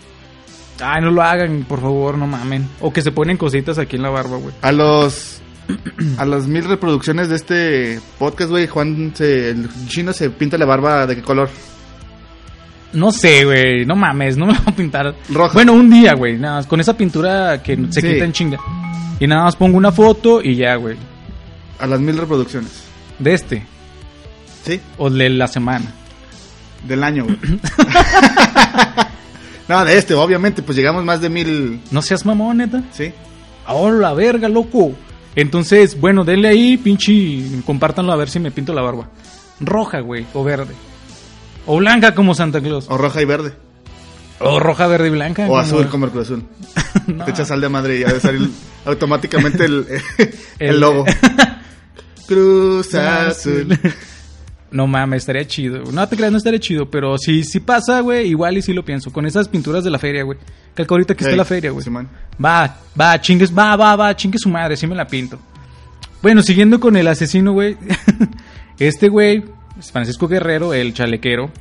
[0.81, 2.67] Ay, no lo hagan, por favor, no mamen.
[2.81, 4.53] O que se ponen cositas aquí en la barba, güey.
[4.61, 5.41] A los
[6.17, 10.65] a las mil reproducciones de este podcast, güey, Juan se, el chino se pinta la
[10.65, 11.49] barba de qué color?
[12.91, 15.15] No sé, güey, no mames, no me voy a pintar.
[15.29, 15.53] Roja.
[15.53, 18.07] Bueno, un día, güey, nada más, con esa pintura que se Sí.
[18.07, 18.57] quita en chinga.
[19.19, 20.97] Y nada más pongo una foto y ya, güey.
[21.79, 22.83] A las mil reproducciones.
[23.19, 23.65] De este,
[24.63, 24.79] ¿Sí?
[24.97, 25.85] o de la semana.
[26.87, 27.37] Del año, güey.
[29.67, 31.81] no, de este, obviamente, pues llegamos más de mil.
[31.91, 32.83] No seas mamón, neta.
[32.91, 33.11] ¿Sí?
[33.65, 34.93] Ahora la verga, loco.
[35.35, 39.09] Entonces, bueno, denle ahí, pinche, compártanlo a ver si me pinto la barba.
[39.59, 40.73] Roja, güey, o verde.
[41.65, 42.85] O blanca como Santa Claus.
[42.89, 43.53] O roja y verde.
[44.39, 45.43] O roja, verde y blanca.
[45.45, 46.43] O como- azul como el Cruz Azul.
[47.07, 47.25] No.
[47.25, 48.49] Te echas sal de madre y ya debe salir
[48.85, 49.87] automáticamente el,
[50.19, 51.05] el, El- logo.
[52.27, 53.77] Cruz Azul.
[54.73, 55.83] No mames, estaría chido.
[55.91, 58.83] No te creas, no estaría chido, pero si, si pasa, güey, igual y sí lo
[58.83, 59.13] pienso.
[59.13, 60.39] Con esas pinturas de la feria, güey.
[60.73, 61.85] Que ahorita que está Ey, la feria, güey.
[62.43, 65.37] Va, va, chingues, va, va, va, chingue su madre, sí me la pinto.
[66.23, 67.77] Bueno, siguiendo con el asesino, güey.
[68.79, 69.45] este güey,
[69.91, 71.51] Francisco Guerrero, el chalequero.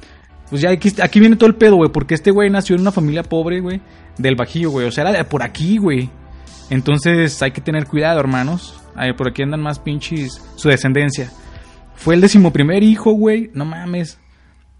[0.48, 2.92] Pues ya aquí, aquí viene todo el pedo, güey, porque este güey nació en una
[2.92, 3.82] familia pobre, güey,
[4.16, 4.86] del Bajío, güey.
[4.86, 6.08] O sea, era de por aquí, güey.
[6.70, 8.80] Entonces hay que tener cuidado, hermanos.
[8.94, 11.30] Ay, por aquí andan más pinches su descendencia.
[11.94, 13.50] Fue el decimoprimer hijo, güey.
[13.54, 14.18] No mames.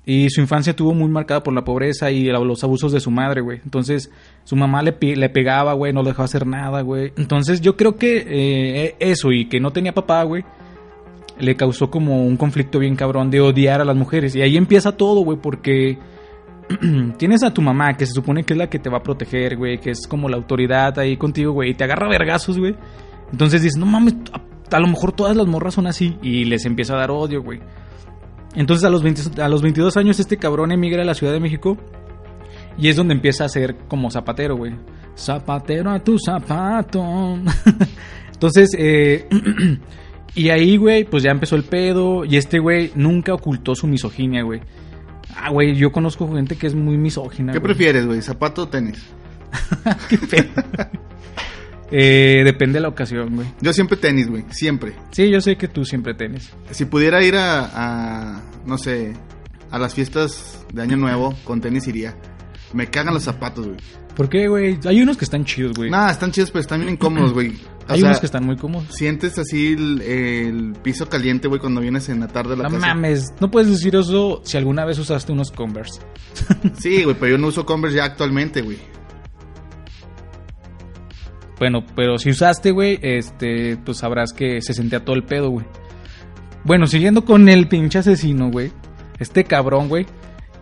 [0.05, 3.41] Y su infancia tuvo muy marcada por la pobreza y los abusos de su madre,
[3.41, 3.61] güey.
[3.65, 4.11] Entonces,
[4.43, 7.13] su mamá le, le pegaba, güey, no le dejaba hacer nada, güey.
[7.17, 10.45] Entonces, yo creo que eh, eso y que no tenía papá, güey,
[11.39, 14.35] le causó como un conflicto bien cabrón de odiar a las mujeres.
[14.35, 15.99] Y ahí empieza todo, güey, porque
[17.17, 19.57] tienes a tu mamá, que se supone que es la que te va a proteger,
[19.57, 22.75] güey, que es como la autoridad ahí contigo, güey, y te agarra vergazos, güey.
[23.31, 24.17] Entonces dices, no mames,
[24.73, 26.17] a, lo mejor todas las morras son así.
[26.23, 27.61] Y les empieza a dar odio, güey.
[28.55, 31.41] Entonces a los, 20 a los 22 años este cabrón emigra a la Ciudad de
[31.41, 31.77] México.
[32.79, 34.75] Y es donde empieza a ser como zapatero, güey.
[35.17, 37.39] Zapatero a tu zapato.
[38.33, 39.29] Entonces, eh,
[40.35, 42.25] y ahí, güey, pues ya empezó el pedo.
[42.25, 44.61] Y este güey nunca ocultó su misoginia, güey.
[45.37, 47.53] Ah, güey, yo conozco gente que es muy misógina.
[47.53, 48.23] ¿Qué prefieres, güey?
[48.23, 49.03] ¿Zapato o tenis?
[50.09, 50.51] Qué pedo.
[51.93, 53.47] Eh, depende de la ocasión, güey.
[53.61, 54.45] Yo siempre tenis, güey.
[54.51, 54.95] Siempre.
[55.11, 56.51] Sí, yo sé que tú siempre tenis.
[56.71, 57.71] Si pudiera ir a,
[58.37, 59.13] a, no sé,
[59.71, 62.17] a las fiestas de Año Nuevo con tenis iría.
[62.73, 63.79] Me cagan los zapatos, güey.
[64.17, 64.79] ¿Por qué, güey?
[64.87, 65.91] Hay unos que están chidos, güey.
[65.91, 67.53] Nah, están chidos, pero están bien incómodos, güey.
[67.89, 68.89] Hay sea, unos que están muy cómodos.
[68.95, 72.71] Sientes así el, el piso caliente, güey, cuando vienes en la tarde a la No
[72.77, 72.87] casa.
[72.87, 76.01] mames, no puedes decir eso si alguna vez usaste unos Converse.
[76.79, 78.79] Sí, güey, pero yo no uso Converse ya actualmente, güey.
[81.63, 85.65] Bueno, pero si usaste, güey, este, pues sabrás que se sentía todo el pedo, güey.
[86.65, 88.73] Bueno, siguiendo con el pinche asesino, güey.
[89.21, 90.05] Este cabrón, güey.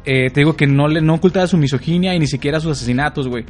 [0.05, 3.29] eh, te digo que no le no ocultaba su misoginia y ni siquiera sus asesinatos,
[3.29, 3.47] güey.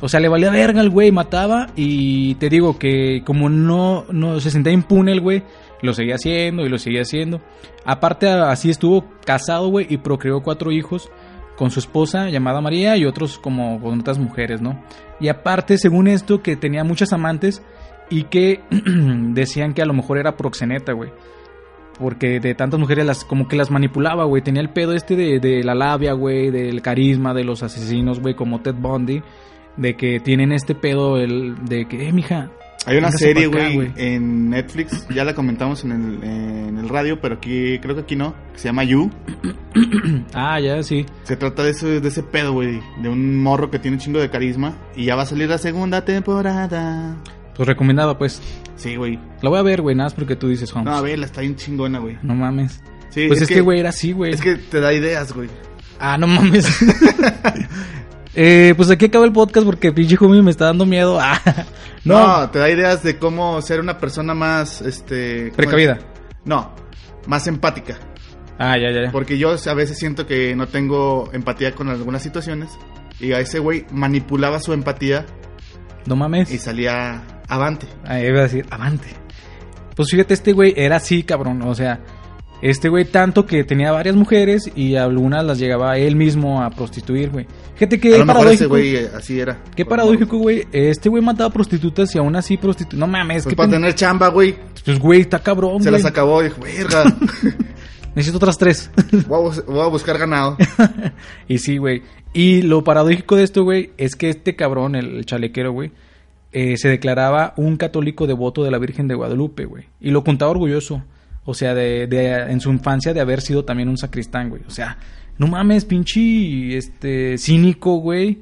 [0.00, 4.40] O sea, le valía verga el güey, mataba y te digo que como no, no
[4.40, 5.42] se sentía impune el güey,
[5.82, 7.42] lo seguía haciendo y lo seguía haciendo.
[7.84, 11.10] Aparte, así estuvo casado, güey, y procreó cuatro hijos
[11.56, 14.82] con su esposa llamada María y otros como con otras mujeres, ¿no?
[15.20, 17.62] Y aparte, según esto, que tenía muchas amantes
[18.10, 21.10] y que decían que a lo mejor era proxeneta, güey.
[21.98, 24.42] Porque de tantas mujeres las como que las manipulaba, güey.
[24.42, 28.34] Tenía el pedo este de, de la labia, güey, del carisma de los asesinos, güey,
[28.34, 29.22] como Ted Bundy.
[29.76, 32.50] De que tienen este pedo el, de que, eh, mija.
[32.86, 37.36] Hay una serie, güey, en Netflix, ya la comentamos en el, en el radio, pero
[37.36, 39.10] aquí, creo que aquí no, que se llama You.
[40.34, 41.06] Ah, ya, sí.
[41.24, 44.20] Se trata de ese, de ese pedo, güey, de un morro que tiene un chingo
[44.20, 47.16] de carisma y ya va a salir la segunda temporada.
[47.56, 48.42] Pues recomendada, pues.
[48.76, 49.18] Sí, güey.
[49.40, 50.86] La voy a ver, güey, nada más porque tú dices, Holmes.
[50.92, 52.18] No, a ver, la está bien chingona, güey.
[52.22, 52.82] No mames.
[53.10, 54.32] Sí, pues este güey era así, güey.
[54.32, 55.48] Es que te da ideas, güey.
[56.00, 56.66] Ah, no mames.
[58.34, 61.18] eh, pues aquí acaba el podcast porque pinche homie me está dando miedo.
[61.22, 61.40] Ah,
[62.04, 62.40] No.
[62.40, 65.44] no, te da ideas de cómo ser una persona más, este...
[65.46, 65.92] ¿cómo precavida.
[65.94, 66.04] es?
[66.44, 66.74] No,
[67.26, 67.98] más empática.
[68.58, 69.10] Ah, ya, ya, ya.
[69.12, 72.78] Porque yo a veces siento que no tengo empatía con algunas situaciones.
[73.20, 75.24] Y a ese güey manipulaba su empatía
[76.06, 76.52] No mames.
[76.52, 77.86] y salía avante.
[78.04, 79.08] Ah, iba a decir, avante.
[79.96, 81.62] Pues fíjate, este güey era así, cabrón.
[81.62, 82.00] O sea,
[82.62, 87.30] este güey tanto que tenía varias mujeres y algunas las llegaba él mismo a prostituir,
[87.30, 87.46] güey.
[87.74, 89.58] A que lo mejor ese güey eh, así era.
[89.74, 90.66] Qué paradójico, güey.
[90.72, 92.98] Este güey mataba prostitutas y aún así prostitutas.
[92.98, 96.42] No mames, Pues que para tener chamba, güey, Pues güey, está cabrón, se las acabó
[96.42, 97.04] dijo, verga,
[98.14, 98.90] Necesito otras tres.
[99.26, 100.56] voy a, voy a buscar ganado.
[101.48, 102.02] y sí, güey.
[102.32, 105.90] Y lo paradójico de esto, güey, es que este cabrón, el, el chalequero, güey,
[106.52, 109.86] eh, se declaraba un católico devoto de la Virgen de Guadalupe, güey.
[110.00, 111.02] Y lo contaba orgulloso.
[111.44, 114.62] O sea, de, de- en su infancia de haber sido también un sacristán, güey.
[114.66, 114.98] O sea,
[115.38, 118.38] no mames, pinche, este, cínico, güey.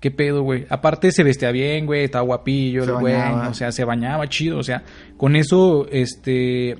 [0.00, 0.66] ¿Qué pedo, güey?
[0.68, 3.14] Aparte se vestía bien, güey, estaba guapillo, güey.
[3.48, 4.58] O sea, se bañaba chido.
[4.58, 4.82] O sea,
[5.16, 6.76] con eso, este,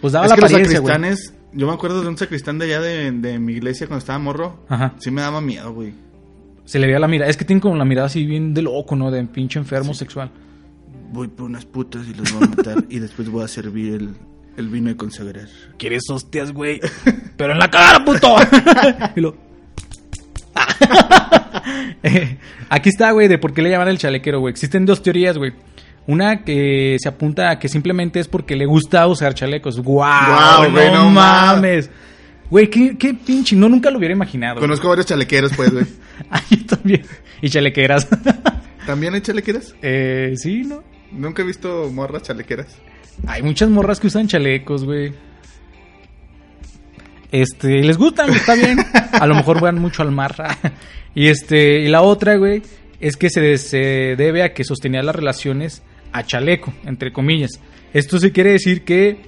[0.00, 0.92] pues daba es la que los apariencia, güey.
[0.92, 4.18] sacristanes, yo me acuerdo de un sacristán de allá de, de mi iglesia cuando estaba
[4.18, 4.64] morro.
[4.68, 4.94] Ajá.
[4.98, 5.92] Sí me daba miedo, güey.
[6.64, 7.30] Se le veía la mirada.
[7.30, 9.10] Es que tiene como la mirada así bien de loco, ¿no?
[9.12, 10.30] De pinche enfermo sexual.
[11.12, 14.10] Voy por unas putas y los voy a matar y después voy a servir el,
[14.56, 15.48] el vino de consagrar.
[15.78, 16.80] ¿Quieres hostias, güey?
[17.36, 18.36] Pero en la cara, puto.
[19.16, 19.36] y lo...
[22.02, 22.38] Eh,
[22.70, 24.52] Aquí está, güey, de por qué le llaman el chalequero, güey.
[24.52, 25.52] Existen dos teorías, güey.
[26.06, 29.78] Una que se apunta a que simplemente es porque le gusta usar chalecos.
[29.80, 30.32] ¡Guau!
[30.32, 31.90] Guau, güey, no no mames.
[32.48, 33.54] Güey, qué, qué pinche.
[33.54, 34.54] No, nunca lo hubiera imaginado.
[34.54, 34.62] güey.
[34.62, 35.84] Conozco varios chalequeros, pues, güey.
[36.30, 37.04] Ah, yo también.
[37.42, 38.08] Y chalequeras.
[38.86, 39.74] ¿También hay chalequeras?
[39.82, 40.82] eh, sí, ¿no?
[41.12, 42.76] Nunca he visto morras chalequeras.
[43.26, 45.12] Hay muchas morras que usan chalecos, güey.
[47.32, 48.78] Este, les gustan, está bien.
[49.12, 50.34] A lo mejor van mucho al mar.
[51.14, 52.62] y este, y la otra, güey,
[53.00, 57.50] es que se, se debe a que sostenía las relaciones a chaleco, entre comillas.
[57.92, 59.18] Esto se quiere decir que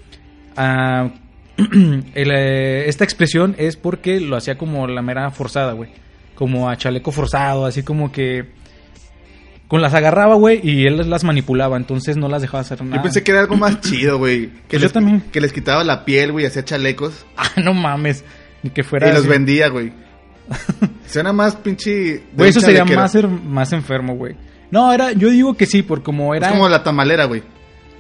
[0.57, 1.11] ah,
[2.15, 5.91] eh, esta expresión es porque lo hacía como la mera forzada, güey.
[6.35, 8.47] Como a chaleco forzado, así como que
[9.73, 12.97] con las agarraba, güey, y él las manipulaba, entonces no las dejaba hacer nada.
[12.99, 14.49] Yo pensé que era algo más chido, güey.
[14.51, 15.23] Que Pues les, yo también.
[15.33, 17.25] Que les quitaba la piel, güey, hacía chalecos.
[17.39, 18.23] Ah, no mames.
[18.63, 19.09] Ni que fuera.
[19.09, 19.91] Y los vendía, güey.
[21.07, 22.23] Suena más pinche...
[22.35, 24.37] Güey, eso sería más, er- más enfermo, güey.
[24.71, 26.49] No, era, yo digo que sí, por como era.
[26.49, 27.43] Es como la tamalera, güey.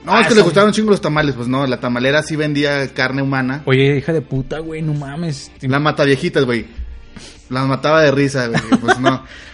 [0.04, 1.34] No, Ah, es que le gustaban un chingo los tamales.
[1.34, 3.62] Pues no, la tamalera sí vendía carne humana.
[3.64, 5.50] Oye, hija de puta, güey, no mames.
[5.62, 6.66] La mata viejitas, güey.
[7.48, 8.60] Las mataba de risa, güey.
[8.78, 9.24] Pues no.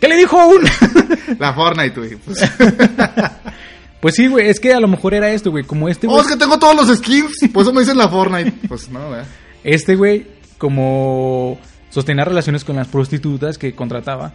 [0.00, 0.62] ¿Qué le dijo un?
[1.38, 2.16] La Fortnite, güey.
[2.16, 2.40] Pues,
[4.00, 5.64] pues sí, güey, es que a lo mejor era esto, güey.
[5.64, 6.22] Como este, oh, güey.
[6.22, 7.48] es que tengo todos los skins.
[7.52, 8.52] Por eso me dicen la Fortnite.
[8.66, 9.22] Pues no, güey.
[9.62, 10.26] Este güey,
[10.56, 11.58] como
[11.90, 14.32] sostenía relaciones con las prostitutas que contrataba,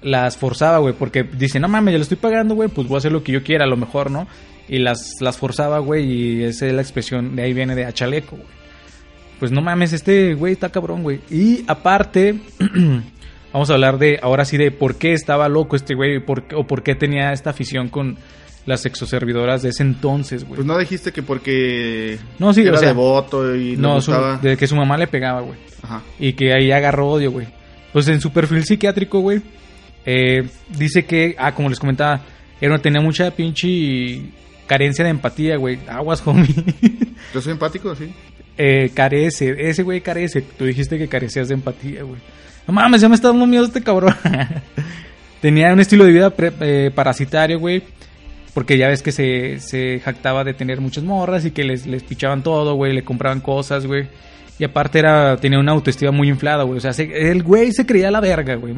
[0.00, 2.98] las forzaba, güey, porque dice, no mames, ya lo estoy pagando, güey, pues voy a
[2.98, 4.26] hacer lo que yo quiera, a lo mejor, ¿no?
[4.68, 7.92] Y las, las forzaba, güey, y esa es la expresión, de ahí viene de a
[7.92, 8.48] chaleco, güey.
[9.38, 11.20] Pues no mames, este güey está cabrón, güey.
[11.28, 12.40] Y aparte,
[13.52, 16.66] vamos a hablar de, ahora sí, de por qué estaba loco este güey, por o
[16.66, 18.16] por qué tenía esta afición con
[18.64, 20.56] las sexoservidoras de ese entonces, güey.
[20.56, 24.56] Pues no dijiste que porque No, sí, era o sea, devoto y no, su- de
[24.56, 25.58] que su mamá le pegaba, güey.
[25.82, 26.00] Ajá.
[26.18, 27.48] y que ahí agarró odio, güey.
[27.92, 29.42] Pues en su perfil psiquiátrico, güey,
[30.06, 32.20] eh, dice que, ah, como les comentaba,
[32.60, 34.22] era, tenía mucha pinche
[34.68, 35.78] carencia de empatía, güey.
[35.88, 36.46] Aguas, homie.
[37.34, 38.12] Yo soy empático, sí.
[38.56, 40.42] eh, carece, ese güey carece.
[40.42, 42.20] Tú dijiste que carecías de empatía, güey.
[42.66, 44.14] No mames, ya me está dando miedo este cabrón.
[45.40, 47.82] tenía un estilo de vida pre- eh, parasitario, güey.
[48.54, 52.02] Porque ya ves que se, se jactaba de tener muchas morras y que les, les
[52.02, 54.08] pichaban todo, güey, le compraban cosas, güey.
[54.58, 56.76] Y aparte era tenía una autoestima muy inflada, güey.
[56.76, 58.74] O sea, se- el güey se creía la verga, güey.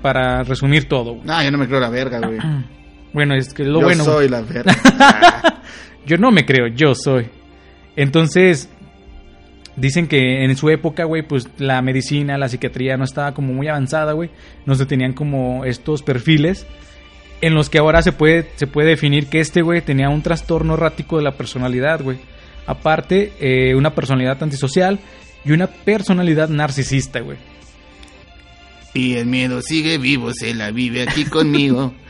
[0.00, 1.26] Para resumir todo, güey.
[1.26, 2.38] No, yo no me creo la verga, güey.
[3.12, 4.04] Bueno, es que lo yo bueno.
[4.04, 4.76] soy la verga.
[4.98, 5.62] Ah,
[6.06, 7.26] Yo no me creo, yo soy.
[7.96, 8.68] Entonces,
[9.76, 13.68] dicen que en su época, güey, pues la medicina, la psiquiatría no estaba como muy
[13.68, 14.30] avanzada, güey.
[14.64, 16.66] No se tenían como estos perfiles
[17.40, 20.74] en los que ahora se puede, se puede definir que este, güey, tenía un trastorno
[20.74, 22.18] errático de la personalidad, güey.
[22.66, 24.98] Aparte, eh, una personalidad antisocial
[25.44, 27.38] y una personalidad narcisista, güey.
[28.94, 31.92] y el miedo sigue vivo, se la vive aquí conmigo.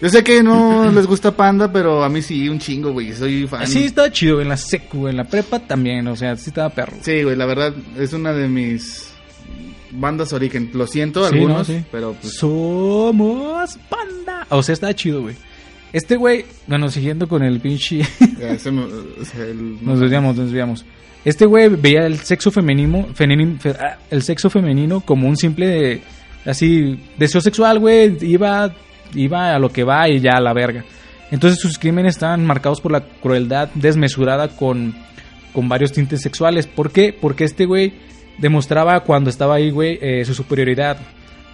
[0.00, 3.12] Yo sé que no les gusta Panda, pero a mí sí, un chingo, güey.
[3.12, 3.66] Soy fan.
[3.66, 6.96] Sí, estaba chido, en la secu, en la prepa también, o sea, sí estaba perro.
[7.00, 9.10] Sí, güey, la verdad es una de mis
[9.92, 10.70] bandas origen.
[10.74, 11.74] Lo siento, Sí, algunos, ¿no?
[11.76, 11.84] Sí.
[11.90, 12.34] pero pues...
[12.34, 14.46] Somos panda.
[14.50, 15.36] O sea, está chido, güey.
[15.92, 18.00] Este güey, bueno, siguiendo con el pinche.
[18.40, 20.84] ya, se me- o sea, el- nos desviamos, nos desviamos.
[21.24, 26.02] Este güey veía el sexo femenino, femenino fe- ah, el sexo femenino como un simple,
[26.44, 28.16] así, deseo sexual, güey.
[28.26, 28.74] Iba,
[29.14, 30.84] iba a lo que va y ya a la verga.
[31.30, 34.94] Entonces sus crímenes estaban marcados por la crueldad desmesurada con,
[35.52, 36.66] con varios tintes sexuales.
[36.66, 37.16] ¿Por qué?
[37.18, 37.94] Porque este güey
[38.38, 40.98] demostraba cuando estaba ahí, güey, eh, su superioridad,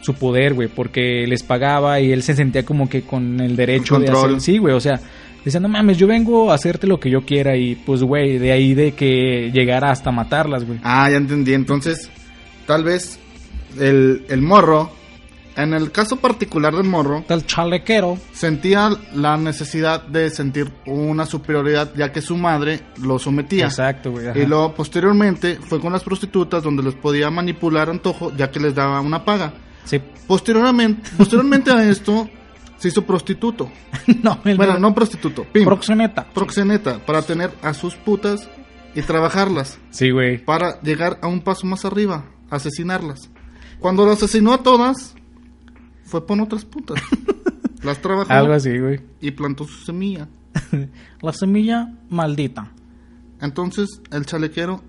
[0.01, 3.99] su poder, güey, porque les pagaba y él se sentía como que con el derecho
[3.99, 4.41] de hacer...
[4.41, 5.01] Sí, güey, o sea,
[5.45, 8.53] decía, no mames, yo vengo a hacerte lo que yo quiera y pues, güey, de
[8.53, 10.79] ahí de que llegara hasta matarlas, güey.
[10.83, 11.55] Ah, ya entendí.
[11.55, 12.11] Entonces,
[12.67, 13.19] tal vez
[13.79, 14.91] el, el morro,
[15.63, 18.19] en el caso particular del morro, Tal chalequero.
[18.33, 23.67] sentía la necesidad de sentir una superioridad ya que su madre lo sometía.
[23.67, 24.29] Exacto, güey.
[24.29, 24.39] ajá.
[24.39, 28.75] Y luego posteriormente fue con las prostitutas donde los podía manipular antojo ya que les
[28.75, 29.53] daba una paga.
[29.85, 30.01] Sí.
[30.27, 32.29] Posteriormente, posteriormente a esto
[32.77, 33.71] se hizo prostituto.
[34.23, 36.27] no, el Bueno, no prostituto, pimp, Proxeneta.
[36.33, 38.49] proxeneta para tener a sus putas
[38.95, 40.39] y trabajarlas Sí, güey.
[40.45, 43.31] para llegar a un paso más arriba, asesinarlas.
[43.79, 45.15] Cuando lo asesinó a todas
[46.11, 47.01] fue por otras putas.
[47.83, 49.01] Las trabajó Algo así, güey.
[49.21, 50.29] y plantó su semilla.
[51.23, 52.73] La semilla maldita.
[53.41, 54.83] Entonces el chalequero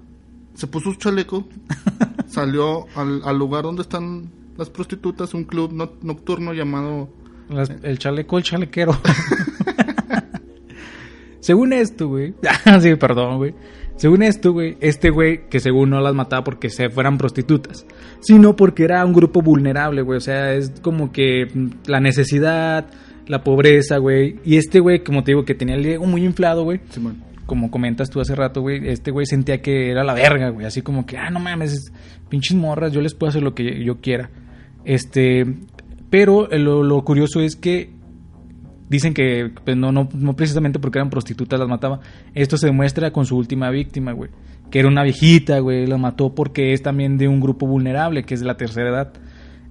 [0.55, 1.47] se puso su chaleco,
[2.28, 7.09] salió al, al lugar donde están las prostitutas, un club no- nocturno llamado...
[7.49, 8.93] Las- el chaleco, el chalequero.
[11.39, 12.34] según esto, güey.
[12.82, 13.53] sí, perdón, güey.
[14.02, 17.86] Según esto, güey, este güey, que según no las mataba porque se fueran prostitutas,
[18.20, 20.18] sino porque era un grupo vulnerable, güey.
[20.18, 21.45] O sea, es como que
[21.86, 22.88] la necesidad,
[23.28, 24.38] la pobreza, güey.
[24.43, 26.80] Y este güey, como te digo, que tenía el ego muy inflado, güey.
[27.45, 30.66] Como comentas tú hace rato, güey, este güey sentía que era la verga, güey.
[30.66, 31.93] Así como que, ah, no mames, es-
[32.28, 34.32] pinches morras, yo les puedo hacer lo que yo quiera.
[34.84, 35.45] Este,
[36.10, 37.91] pero eh, lo, lo curioso es que
[38.92, 42.02] dicen que pues, no, no, no precisamente porque eran prostitutas las mataba.
[42.36, 44.30] Esto se demuestra con su última víctima, güey.
[44.70, 45.88] Que era una viejita, güey.
[45.88, 49.14] La mató porque es también de un grupo vulnerable, que es de la tercera edad.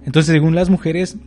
[0.05, 1.17] Entonces, según las mujeres,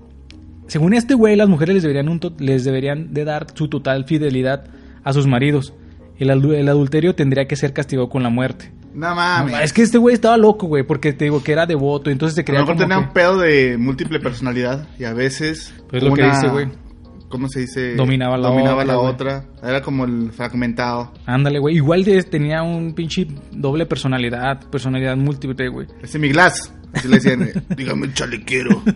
[0.67, 4.65] según este güey, las mujeres les deberían, un les deberían de dar su total fidelidad
[5.03, 5.73] a sus maridos.
[6.19, 8.73] El, el adulterio tendría que ser castigado con la muerte.
[8.95, 9.61] No No, mames.
[9.65, 12.41] es que este güey estaba loco, güey, porque te digo que era devoto, entonces se
[12.41, 15.75] a lo creía mejor tenía que- un pedo de múltiple personalidad y a veces...
[15.91, 16.69] Pues lo que dice, güey.
[17.35, 17.97] ¿Cómo se dice?
[17.97, 19.45] Dominaba la Dominaba otra, la otra.
[19.61, 21.12] Era como el fragmentado.
[21.26, 21.74] Ándale, güey.
[21.74, 25.89] Igual de, tenía un pinche doble personalidad, personalidad múltiple, güey.
[26.01, 26.72] Ese es mi glass.
[26.93, 28.82] Así le decían, eh, dígame chalequero.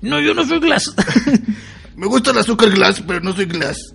[0.00, 0.94] No, yo no soy Glass.
[1.96, 3.94] Me gusta el azúcar glass, pero no soy glass.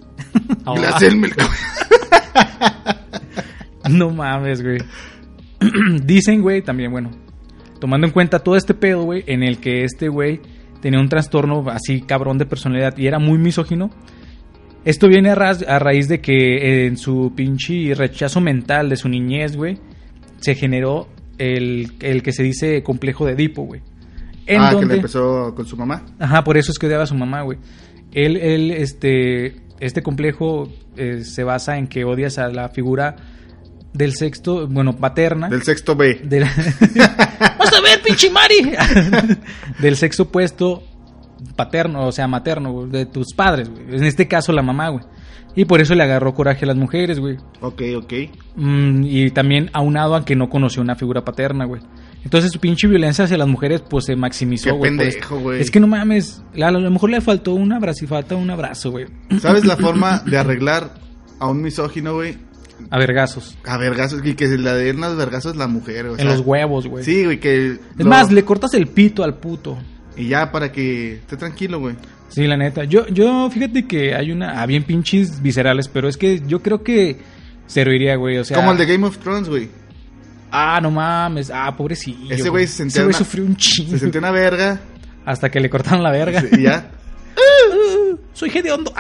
[0.66, 0.74] Ah.
[0.76, 1.32] Glass Elmer.
[3.90, 4.80] No mames, güey.
[6.04, 7.12] Dicen, güey, también, bueno,
[7.80, 10.42] tomando en cuenta todo este pedo, güey, en el que este güey
[10.82, 13.90] tenía un trastorno así cabrón de personalidad y era muy misógino.
[14.86, 19.78] Esto viene a, raíz de que en su pinche rechazo mental de su niñez, güey,
[20.40, 21.08] se generó
[21.38, 23.82] el, el que se dice complejo de Edipo, güey.
[24.46, 26.06] En ah, que le empezó con su mamá.
[26.18, 27.60] Ajá, por eso es que odiaba a su mamá, güey.
[28.14, 33.16] Él, él, este, este complejo eh, se basa en que odias a la figura
[33.94, 35.50] del sexto, bueno, paterna.
[35.50, 36.22] Del sexto B.
[36.24, 36.44] del-
[37.60, 38.74] ¡Vas a ver, pinche Mari!
[39.80, 40.84] del sexo opuesto
[41.56, 43.96] paterno, o sea, materno, güey, de tus padres, güey.
[43.96, 45.04] En este caso, la mamá, güey.
[45.56, 47.38] Y por eso le agarró coraje a las mujeres, güey.
[47.62, 48.14] Ok, ok.
[48.56, 51.82] Mm, y también aunado a que no conoció una figura paterna, güey.
[52.24, 54.92] Entonces su pinche violencia hacia las mujeres pues se maximizó, güey.
[54.92, 55.62] por pendejo, güey.
[55.62, 58.50] Es que no mames, a a lo mejor le faltó un abrazo y falta un
[58.52, 59.08] abrazo, güey.
[59.40, 60.94] ¿Sabes la forma de arreglar
[61.40, 62.38] a un misógino, güey?
[62.92, 63.58] A vergazos.
[63.66, 64.26] A vergazos.
[64.26, 67.04] Y que se la den los vergazos la mujer, o En sea, los huevos, güey.
[67.04, 67.74] Sí, güey, que...
[67.74, 69.78] Es lo- más, le cortas el pito al puto.
[70.18, 71.96] Y ya para que esté tranquilo, güey.
[72.30, 72.84] Sí, la neta.
[72.84, 74.62] Yo, yo, fíjate que hay una.
[74.62, 77.18] Ah, bien pinches viscerales, pero es que yo creo que
[77.66, 78.38] se reiría, güey.
[78.38, 78.56] O sea.
[78.58, 79.70] Como el de Game of Thrones, güey.
[80.52, 81.50] Ah, no mames.
[81.54, 82.32] Ah, pobrecillo.
[82.34, 83.92] Ese güey se sentía Ese güey sufrió un chingo.
[83.92, 84.80] Se sintió una verga.
[85.26, 86.44] Hasta que le cortaron la verga.
[86.52, 86.92] Y ya.
[88.34, 88.94] Soy hediondo.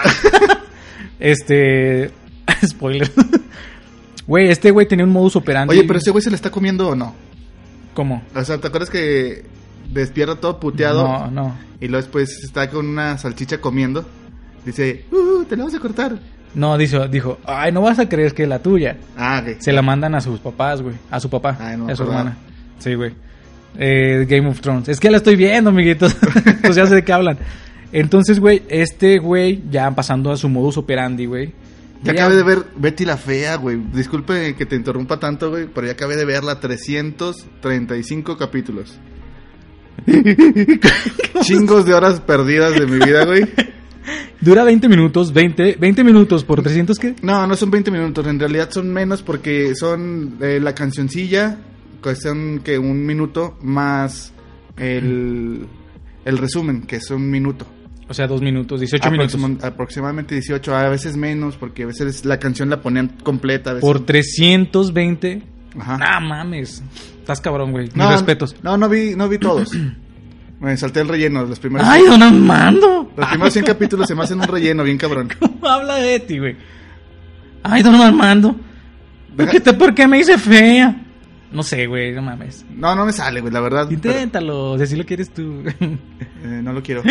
[1.19, 2.11] este.
[2.65, 3.11] Spoiler.
[4.30, 5.73] Güey, este güey tenía un modus operandi.
[5.73, 7.15] Oye, pero ese güey se le está comiendo o no.
[7.95, 8.21] ¿Cómo?
[8.36, 9.43] O sea, ¿te acuerdas que
[9.91, 11.01] despierta todo puteado?
[11.01, 11.55] No, no.
[11.82, 14.05] Y luego después está con una salchicha comiendo.
[14.63, 16.19] Dice, uh, te la vas a cortar.
[16.53, 18.97] No, dijo, dijo, ay, no vas a creer que es la tuya.
[19.17, 19.61] Ah, ok.
[19.61, 20.93] Se la mandan a sus papás, güey.
[21.09, 21.57] A su papá.
[21.59, 22.19] Ay, no a su acordaba.
[22.30, 22.38] hermana.
[22.77, 23.11] Sí, güey.
[23.80, 24.89] Eh, Game of Thrones.
[24.89, 26.15] Es que la estoy viendo, amiguitos.
[26.61, 27.39] pues ya sé de qué hablan.
[27.91, 31.51] Entonces, güey, este güey, ya pasando a su modus operandi, güey.
[32.04, 33.78] Ya acabé de ver Betty la Fea, güey.
[33.93, 38.97] Disculpe que te interrumpa tanto, güey, pero ya acabé de verla 335 capítulos.
[41.41, 43.43] Chingos de horas perdidas de mi vida, güey.
[44.39, 47.16] Dura 20 minutos, 20, 20 minutos por 300, ¿qué?
[47.22, 51.58] No, no son 20 minutos, en realidad son menos porque son eh, la cancioncilla,
[52.02, 54.32] cuestión que un minuto más
[54.78, 55.68] el,
[56.24, 57.68] el resumen, que es un minuto.
[58.10, 59.36] O sea, dos minutos, 18 minutos.
[59.36, 63.70] Aproxima- Aproximadamente 18, a veces menos, porque a veces la canción la ponían completa.
[63.70, 63.88] A veces...
[63.88, 65.43] Por 320.
[65.80, 65.99] Ajá.
[66.01, 66.84] Ah, mames.
[67.20, 67.86] Estás cabrón, güey.
[67.86, 68.55] Mis No, respetos.
[68.64, 69.72] No, no vi, no vi todos.
[70.60, 73.10] Me salté el relleno, los primeros, ¡Ay, don Armando!
[73.16, 75.30] los primeros 100 capítulos se me hacen un relleno bien cabrón.
[75.39, 76.57] ¿Cómo habla de ti, güey?
[77.64, 78.53] ¡Ay, don Armando!
[78.53, 81.05] ¿Por Deja- qué, te, ¿Por qué me hice fea?
[81.52, 82.64] No sé, güey, no mames.
[82.76, 83.86] No, no me sale, güey, la verdad.
[83.89, 85.64] pero, Inténtalo, si así lo quieres tú.
[85.80, 85.97] eh,
[86.64, 87.02] no lo quiero.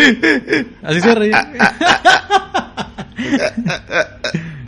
[0.82, 1.32] Así se ríe.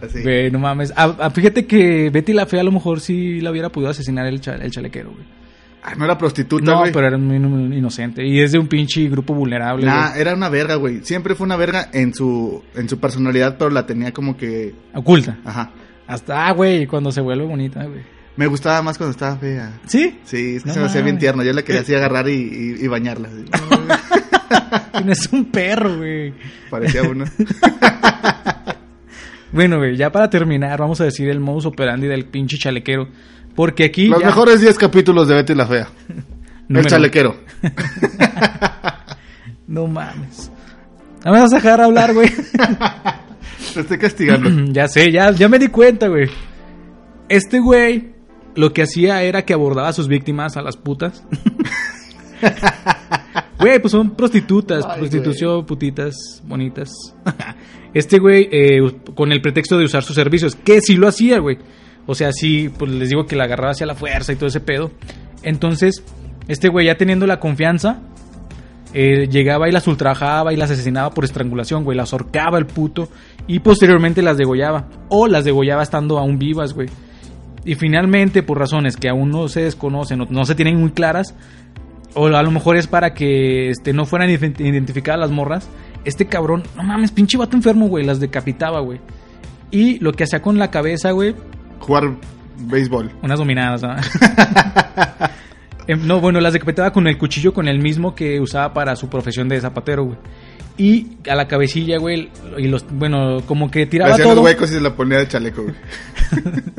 [0.03, 0.23] Así.
[0.23, 0.93] Güey, no mames.
[0.97, 4.27] Ah, ah, fíjate que Betty la Fea a lo mejor sí la hubiera podido asesinar
[4.27, 5.25] el, el chalequero, güey.
[5.83, 6.93] Ah, no era prostituta, No, güey.
[6.93, 7.37] pero era muy
[7.77, 8.27] inocente.
[8.27, 11.01] Y es de un pinche grupo vulnerable, Nah, era una verga, güey.
[11.05, 14.75] Siempre fue una verga en su, en su personalidad, pero la tenía como que.
[14.95, 15.39] Oculta.
[15.45, 15.71] Ajá.
[16.07, 18.03] Hasta, ah, güey, cuando se vuelve bonita, güey.
[18.41, 19.70] Me gustaba más cuando estaba fea.
[19.86, 20.18] ¿Sí?
[20.24, 21.43] Sí, es que No se me hacía bien tierno.
[21.43, 23.28] Yo la quería así agarrar y, y- y bañarla.
[23.28, 23.45] así.
[24.93, 26.32] Tienes un perro, güey.
[26.70, 27.26] Parecía uno.
[29.53, 33.09] Bueno, güey, ya para terminar, vamos a decir el modus operandi del pinche chalequero.
[33.57, 34.07] Porque aquí.
[34.07, 35.88] Los ya- mejores 10 capítulos de Betty la Fea.
[36.68, 37.36] Número- El chalequero.
[39.66, 40.51] No mames.
[41.24, 42.30] No me vas a dejar hablar, güey.
[43.74, 44.49] Te estoy castigando.
[44.72, 46.30] ya sé, ya, ya me di cuenta, güey.
[47.28, 48.11] Este güey
[48.55, 51.24] lo que hacía era que abordaba a sus víctimas, a las putas.
[53.61, 56.90] Güey, pues son prostitutas, Ay, prostitución, putitas, bonitas.
[57.92, 58.78] Este güey, eh,
[59.16, 61.59] con el pretexto de usar sus servicios, que sí lo hacía, güey.
[62.07, 64.61] O sea, sí, pues les digo que la agarraba hacia la fuerza y todo ese
[64.61, 64.92] pedo.
[65.42, 66.05] Entonces,
[66.46, 68.01] este güey ya teniendo la confianza,
[68.94, 71.96] eh, llegaba y las ultrajaba y las asesinaba por estrangulación, güey.
[71.96, 73.09] Las ahorcaba el puto
[73.48, 74.88] y posteriormente las degollaba.
[75.09, 76.88] O las degollaba estando aún vivas, güey.
[77.64, 81.34] Y finalmente, por razones que aún no se desconocen o no se tienen muy claras,
[82.14, 85.68] o a lo mejor es para que este, no fueran ident- identificadas las morras,
[86.04, 89.00] este cabrón, no mames, pinche vato enfermo, güey, las decapitaba, güey.
[89.70, 91.34] Y lo que hacía con la cabeza, güey,
[91.78, 92.16] Jugar
[92.58, 93.11] béisbol.
[93.22, 93.94] unas dominadas, ¿no?
[95.86, 99.08] Em, no, bueno, las decapitaba con el cuchillo con el mismo que usaba para su
[99.08, 100.18] profesión de zapatero, güey.
[100.78, 104.70] Y a la cabecilla, güey, y los, bueno, como que Le tiraba hacían los huecos
[104.70, 105.74] y se la ponía de chaleco, güey.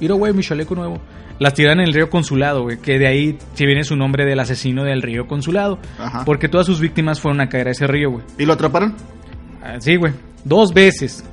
[0.00, 1.00] Mira, güey, mi chaleco nuevo.
[1.38, 2.78] Las tiran en el río Consulado, güey.
[2.78, 5.78] Que de ahí si viene su nombre del asesino del río Consulado.
[5.98, 6.24] Ajá.
[6.24, 8.24] Porque todas sus víctimas fueron a caer a ese río, güey.
[8.38, 8.94] ¿Y lo atraparon?
[9.62, 10.12] Ah, Sí, güey.
[10.44, 11.24] Dos veces.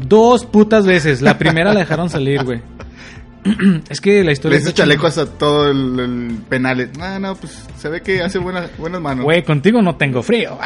[0.00, 1.20] Dos putas veces.
[1.22, 2.60] La primera la dejaron salir, güey.
[3.88, 6.90] es que la Le historia hizo está chaleco hasta todo el, el penal.
[7.00, 9.24] Ah, no, pues se ve que hace buenas, buenas manos.
[9.24, 10.58] Güey, contigo no tengo frío.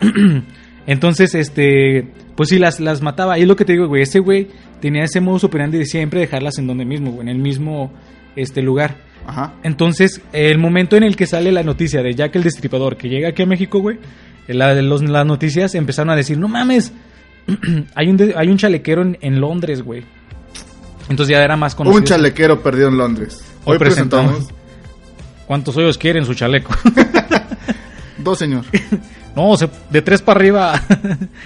[0.86, 3.38] Entonces, este, pues sí, las, las mataba.
[3.38, 4.48] Y es lo que te digo, güey, este güey
[4.80, 7.92] tenía ese modo operandi de siempre dejarlas en donde mismo, en el mismo
[8.36, 8.96] este lugar.
[9.26, 9.54] Ajá.
[9.62, 13.28] Entonces, el momento en el que sale la noticia de Jack el Destripador que llega
[13.28, 13.98] aquí a México, güey,
[14.46, 16.92] la, los- las noticias empezaron a decir, no mames,
[17.94, 20.04] hay un, de- hay un chalequero en, en Londres, güey.
[21.10, 21.98] Entonces ya era más conocido.
[22.00, 23.42] Un chalequero perdido en Londres.
[23.64, 24.30] Hoy Hoy, presentamos.
[24.32, 24.58] presentamos.
[25.46, 26.74] ¿Cuántos hoyos quieren su chaleco?
[28.18, 28.64] Dos, señor.
[29.36, 30.82] no, se- de tres para arriba.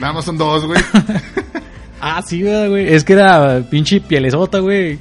[0.00, 0.80] Nada más son dos, güey.
[2.04, 2.92] Ah, sí, ¿verdad, güey.
[2.92, 4.98] Es que era pinche pielesota, güey.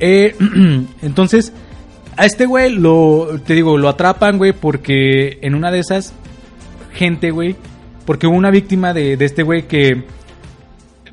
[0.00, 0.34] Eh,
[1.02, 1.52] entonces,
[2.16, 6.14] a este güey lo, te digo, lo atrapan, güey, porque en una de esas,
[6.94, 7.56] gente, güey,
[8.06, 10.02] porque hubo una víctima de, de este güey que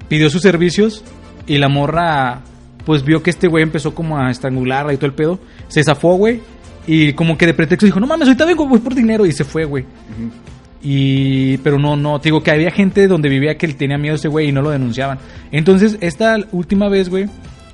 [0.07, 1.03] pidió sus servicios
[1.45, 2.39] y la morra,
[2.85, 5.39] pues vio que este güey empezó como a estrangularla y todo el pedo.
[5.67, 6.39] Se zafó, güey.
[6.87, 9.25] Y como que de pretexto dijo, no mames, ahorita vengo, voy por dinero.
[9.25, 9.83] Y se fue, güey.
[10.81, 14.27] Y, pero no, no, digo que había gente donde vivía que tenía miedo a ese
[14.27, 15.19] güey y no lo denunciaban.
[15.51, 17.25] Entonces, esta última vez, güey,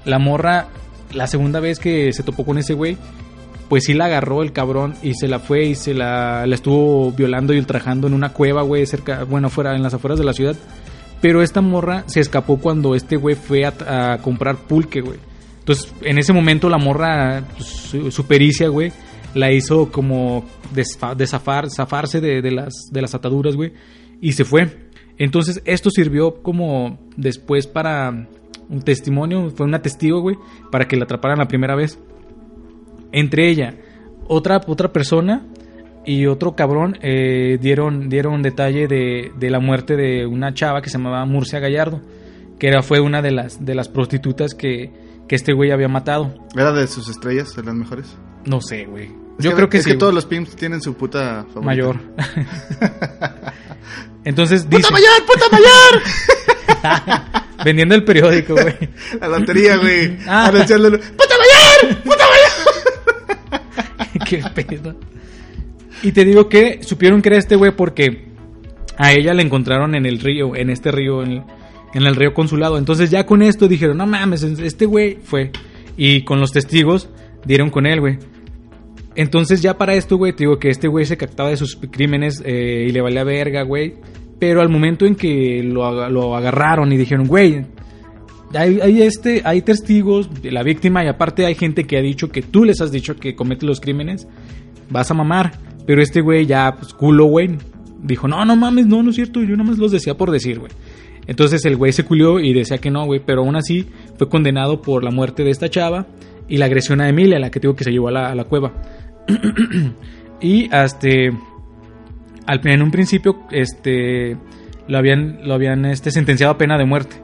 [0.05, 0.67] la morra,
[1.11, 2.97] la segunda vez que se topó con ese güey,
[3.69, 7.11] pues sí la agarró el cabrón y se la fue y se la, la estuvo
[7.11, 10.33] violando y ultrajando en una cueva, güey, cerca, bueno, fuera, en las afueras de la
[10.33, 10.55] ciudad.
[11.21, 15.19] Pero esta morra se escapó cuando este güey fue a, comprar pulque, güey.
[15.59, 18.91] Entonces, en ese momento la morra, pues, su pericia, güey,
[19.33, 20.45] la hizo como
[21.15, 23.73] desafar, zafarse de, de las, de las ataduras, güey,
[24.21, 24.69] y se fue.
[25.17, 28.27] Entonces, esto sirvió como después para
[28.69, 30.37] un testimonio, fue una testigo, güey,
[30.71, 31.99] para que la atraparan la primera vez.
[33.11, 33.75] Entre ella,
[34.27, 35.45] otra, otra persona
[36.05, 40.89] y otro cabrón eh, dieron, dieron detalle de, de la muerte de una chava que
[40.89, 42.01] se llamaba Murcia Gallardo,
[42.59, 44.91] que era, fue una de las, de las prostitutas que,
[45.27, 46.33] que este güey había matado.
[46.55, 48.17] ¿Era de sus estrellas, de las mejores?
[48.45, 49.22] No sé, güey.
[49.43, 49.91] Yo creo que es sí.
[49.91, 51.61] que todos los pimps tienen su puta favorita.
[51.61, 51.99] mayor.
[54.25, 57.33] Entonces ¡Puta dice, mayor, puta mayor!
[57.65, 58.75] vendiendo el periódico, güey.
[59.19, 60.17] La lotería, güey.
[60.27, 60.47] Ah.
[60.47, 60.99] Anunciándolo.
[60.99, 62.03] ¡Puta mayor!
[62.03, 62.23] ¡Puta
[63.51, 63.61] mayor!
[64.27, 64.95] Qué pedo.
[66.01, 68.27] Y te digo que supieron que era este güey porque
[68.97, 71.43] a ella la encontraron en el río, en este río, en,
[71.93, 72.77] en el río Consulado.
[72.77, 75.51] Entonces ya con esto dijeron, no mames, este güey fue.
[75.97, 77.09] Y con los testigos
[77.45, 78.17] dieron con él, güey.
[79.15, 82.41] Entonces ya para esto, güey, te digo que este güey se captaba de sus crímenes
[82.45, 83.93] eh, y le valía verga, güey.
[84.39, 87.65] Pero al momento en que lo, aga- lo agarraron y dijeron, güey,
[88.55, 92.41] hay, este, hay testigos de la víctima y aparte hay gente que ha dicho que
[92.41, 94.27] tú les has dicho que comete los crímenes,
[94.89, 95.53] vas a mamar.
[95.85, 97.49] Pero este güey ya, pues culo, güey,
[98.01, 100.59] dijo, no, no mames, no, no es cierto, yo nada más los decía por decir,
[100.59, 100.71] güey.
[101.25, 103.87] Entonces el güey se culió y decía que no, güey, pero aún así
[104.17, 106.05] fue condenado por la muerte de esta chava
[106.49, 108.73] y la agresión a Emilia, la que digo que se llevó a la cueva.
[110.41, 111.07] y hasta
[112.45, 114.37] al, en un principio este
[114.87, 117.17] lo habían lo habían este sentenciado a pena de muerte.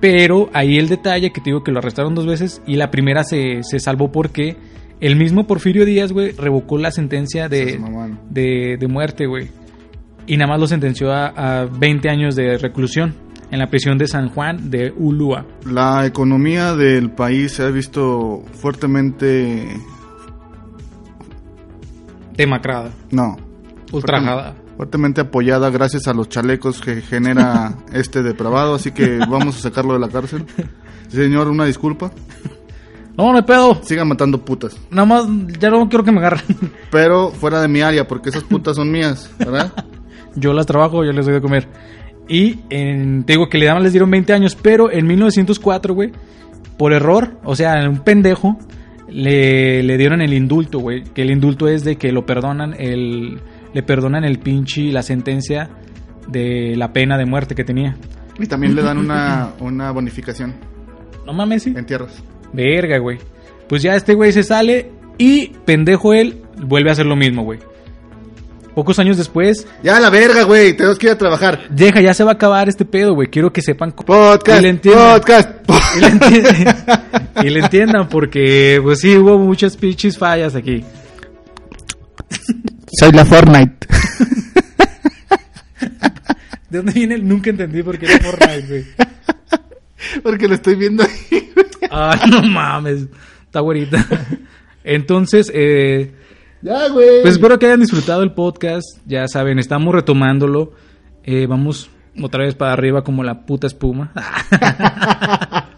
[0.00, 3.24] Pero ahí el detalle que te digo que lo arrestaron dos veces y la primera
[3.24, 4.56] se, se salvó porque
[5.00, 7.78] el mismo Porfirio Díaz, güey, revocó la sentencia de,
[8.30, 9.48] de muerte, güey.
[10.26, 13.14] Y nada más lo sentenció a, a 20 años de reclusión
[13.50, 15.46] en la prisión de San Juan de Ulúa.
[15.64, 19.68] La economía del país se ha visto fuertemente...
[22.36, 23.36] Demacrada, No.
[23.92, 24.54] ultrajada.
[24.76, 29.92] Fuertemente apoyada gracias a los chalecos que genera este depravado, así que vamos a sacarlo
[29.94, 30.44] de la cárcel.
[31.08, 32.10] Señor, una disculpa.
[33.16, 33.80] No, no hay pedo.
[33.84, 34.76] Sigan matando putas.
[34.90, 35.26] Nada más,
[35.60, 36.42] ya no quiero que me agarren.
[36.90, 39.72] Pero fuera de mi área, porque esas putas son mías, ¿verdad?
[40.34, 41.68] Yo las trabajo, yo les doy de comer.
[42.26, 46.10] Y en- te digo que le daban, les dieron 20 años, pero en 1904, güey,
[46.76, 48.58] por error, o sea, un pendejo,
[49.08, 51.04] le, le dieron el indulto, güey.
[51.04, 53.38] Que el indulto es de que lo perdonan, el,
[53.72, 55.70] le perdonan el pinche, la sentencia
[56.28, 57.96] de la pena de muerte que tenía.
[58.38, 60.54] Y también le dan una, una bonificación
[61.26, 61.74] No mames, sí.
[61.76, 62.22] en tierras.
[62.52, 63.18] Verga, güey.
[63.68, 67.60] Pues ya este güey se sale y pendejo él vuelve a hacer lo mismo, güey.
[68.74, 71.68] Pocos años después, Ya la verga, güey, tenemos que ir a trabajar.
[71.70, 73.28] deja, ya se va a acabar este pedo, güey.
[73.28, 75.20] Quiero que sepan cómo- Podcast, Y le entiendan.
[75.20, 75.48] podcast.
[75.96, 80.84] y le, enti- y le entiendan porque pues sí hubo muchas pinches fallas aquí.
[82.98, 83.86] Soy la Fortnite.
[86.70, 88.84] ¿De dónde viene el nunca entendí por qué era Fortnite, güey?
[90.22, 91.50] Porque lo estoy viendo ahí.
[91.90, 93.02] Ah, no mames.
[93.46, 94.04] Está güerita.
[94.82, 96.12] Entonces, eh,
[96.92, 98.98] pues espero que hayan disfrutado el podcast.
[99.04, 100.72] Ya saben, estamos retomándolo.
[101.22, 101.90] Eh, vamos
[102.22, 104.12] otra vez para arriba como la puta espuma.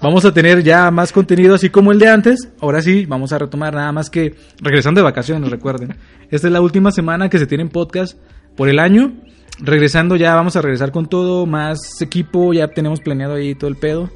[0.00, 2.48] vamos a tener ya más contenido así como el de antes.
[2.60, 5.96] Ahora sí, vamos a retomar nada más que regresando de vacaciones, recuerden.
[6.30, 8.18] Esta es la última semana que se tienen podcast
[8.56, 9.12] por el año.
[9.60, 13.76] Regresando ya vamos a regresar con todo, más equipo, ya tenemos planeado ahí todo el
[13.76, 14.08] pedo.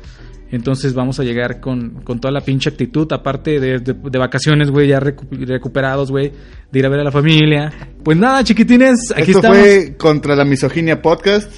[0.53, 4.71] Entonces vamos a llegar con, con toda la pinche actitud, aparte de, de- de vacaciones,
[4.71, 6.31] güey, ya recu- recuperados, güey,
[6.71, 7.73] de ir a ver a la familia.
[8.05, 9.59] Pues nada, chiquitines, aquí Esto estamos.
[9.59, 11.51] fue contra la misoginia podcast.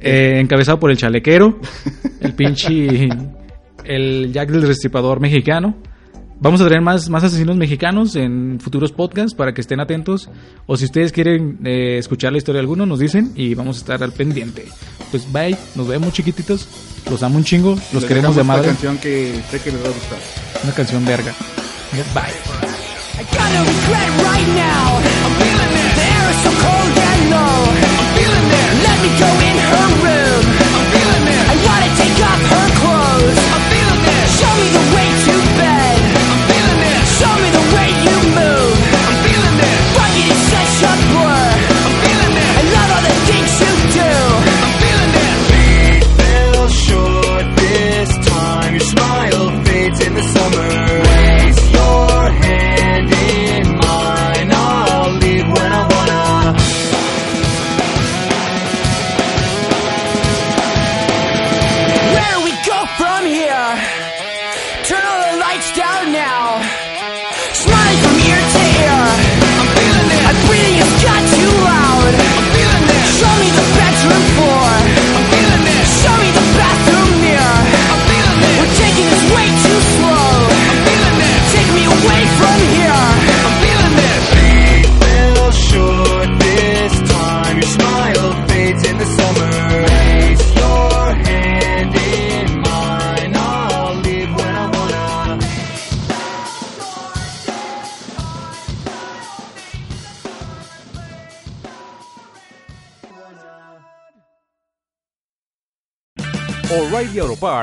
[0.00, 1.60] Eh, encabezado por el chalequero,
[2.20, 3.08] el pinche,
[3.84, 5.76] el Jack del Destripador mexicano.
[6.40, 10.28] Vamos a traer más, más asesinos mexicanos en futuros podcasts para que estén atentos.
[10.66, 13.80] O si ustedes quieren eh, escuchar la historia de alguno, nos dicen y vamos a
[13.80, 14.64] estar al pendiente.
[15.14, 16.66] Pues bye, nos vemos chiquititos.
[17.08, 18.62] Los amo un chingo, los Les queremos de madre.
[18.62, 20.18] Esta canción que sé que les va a gustar.
[20.64, 21.32] Una canción verga.
[22.12, 22.34] Bye.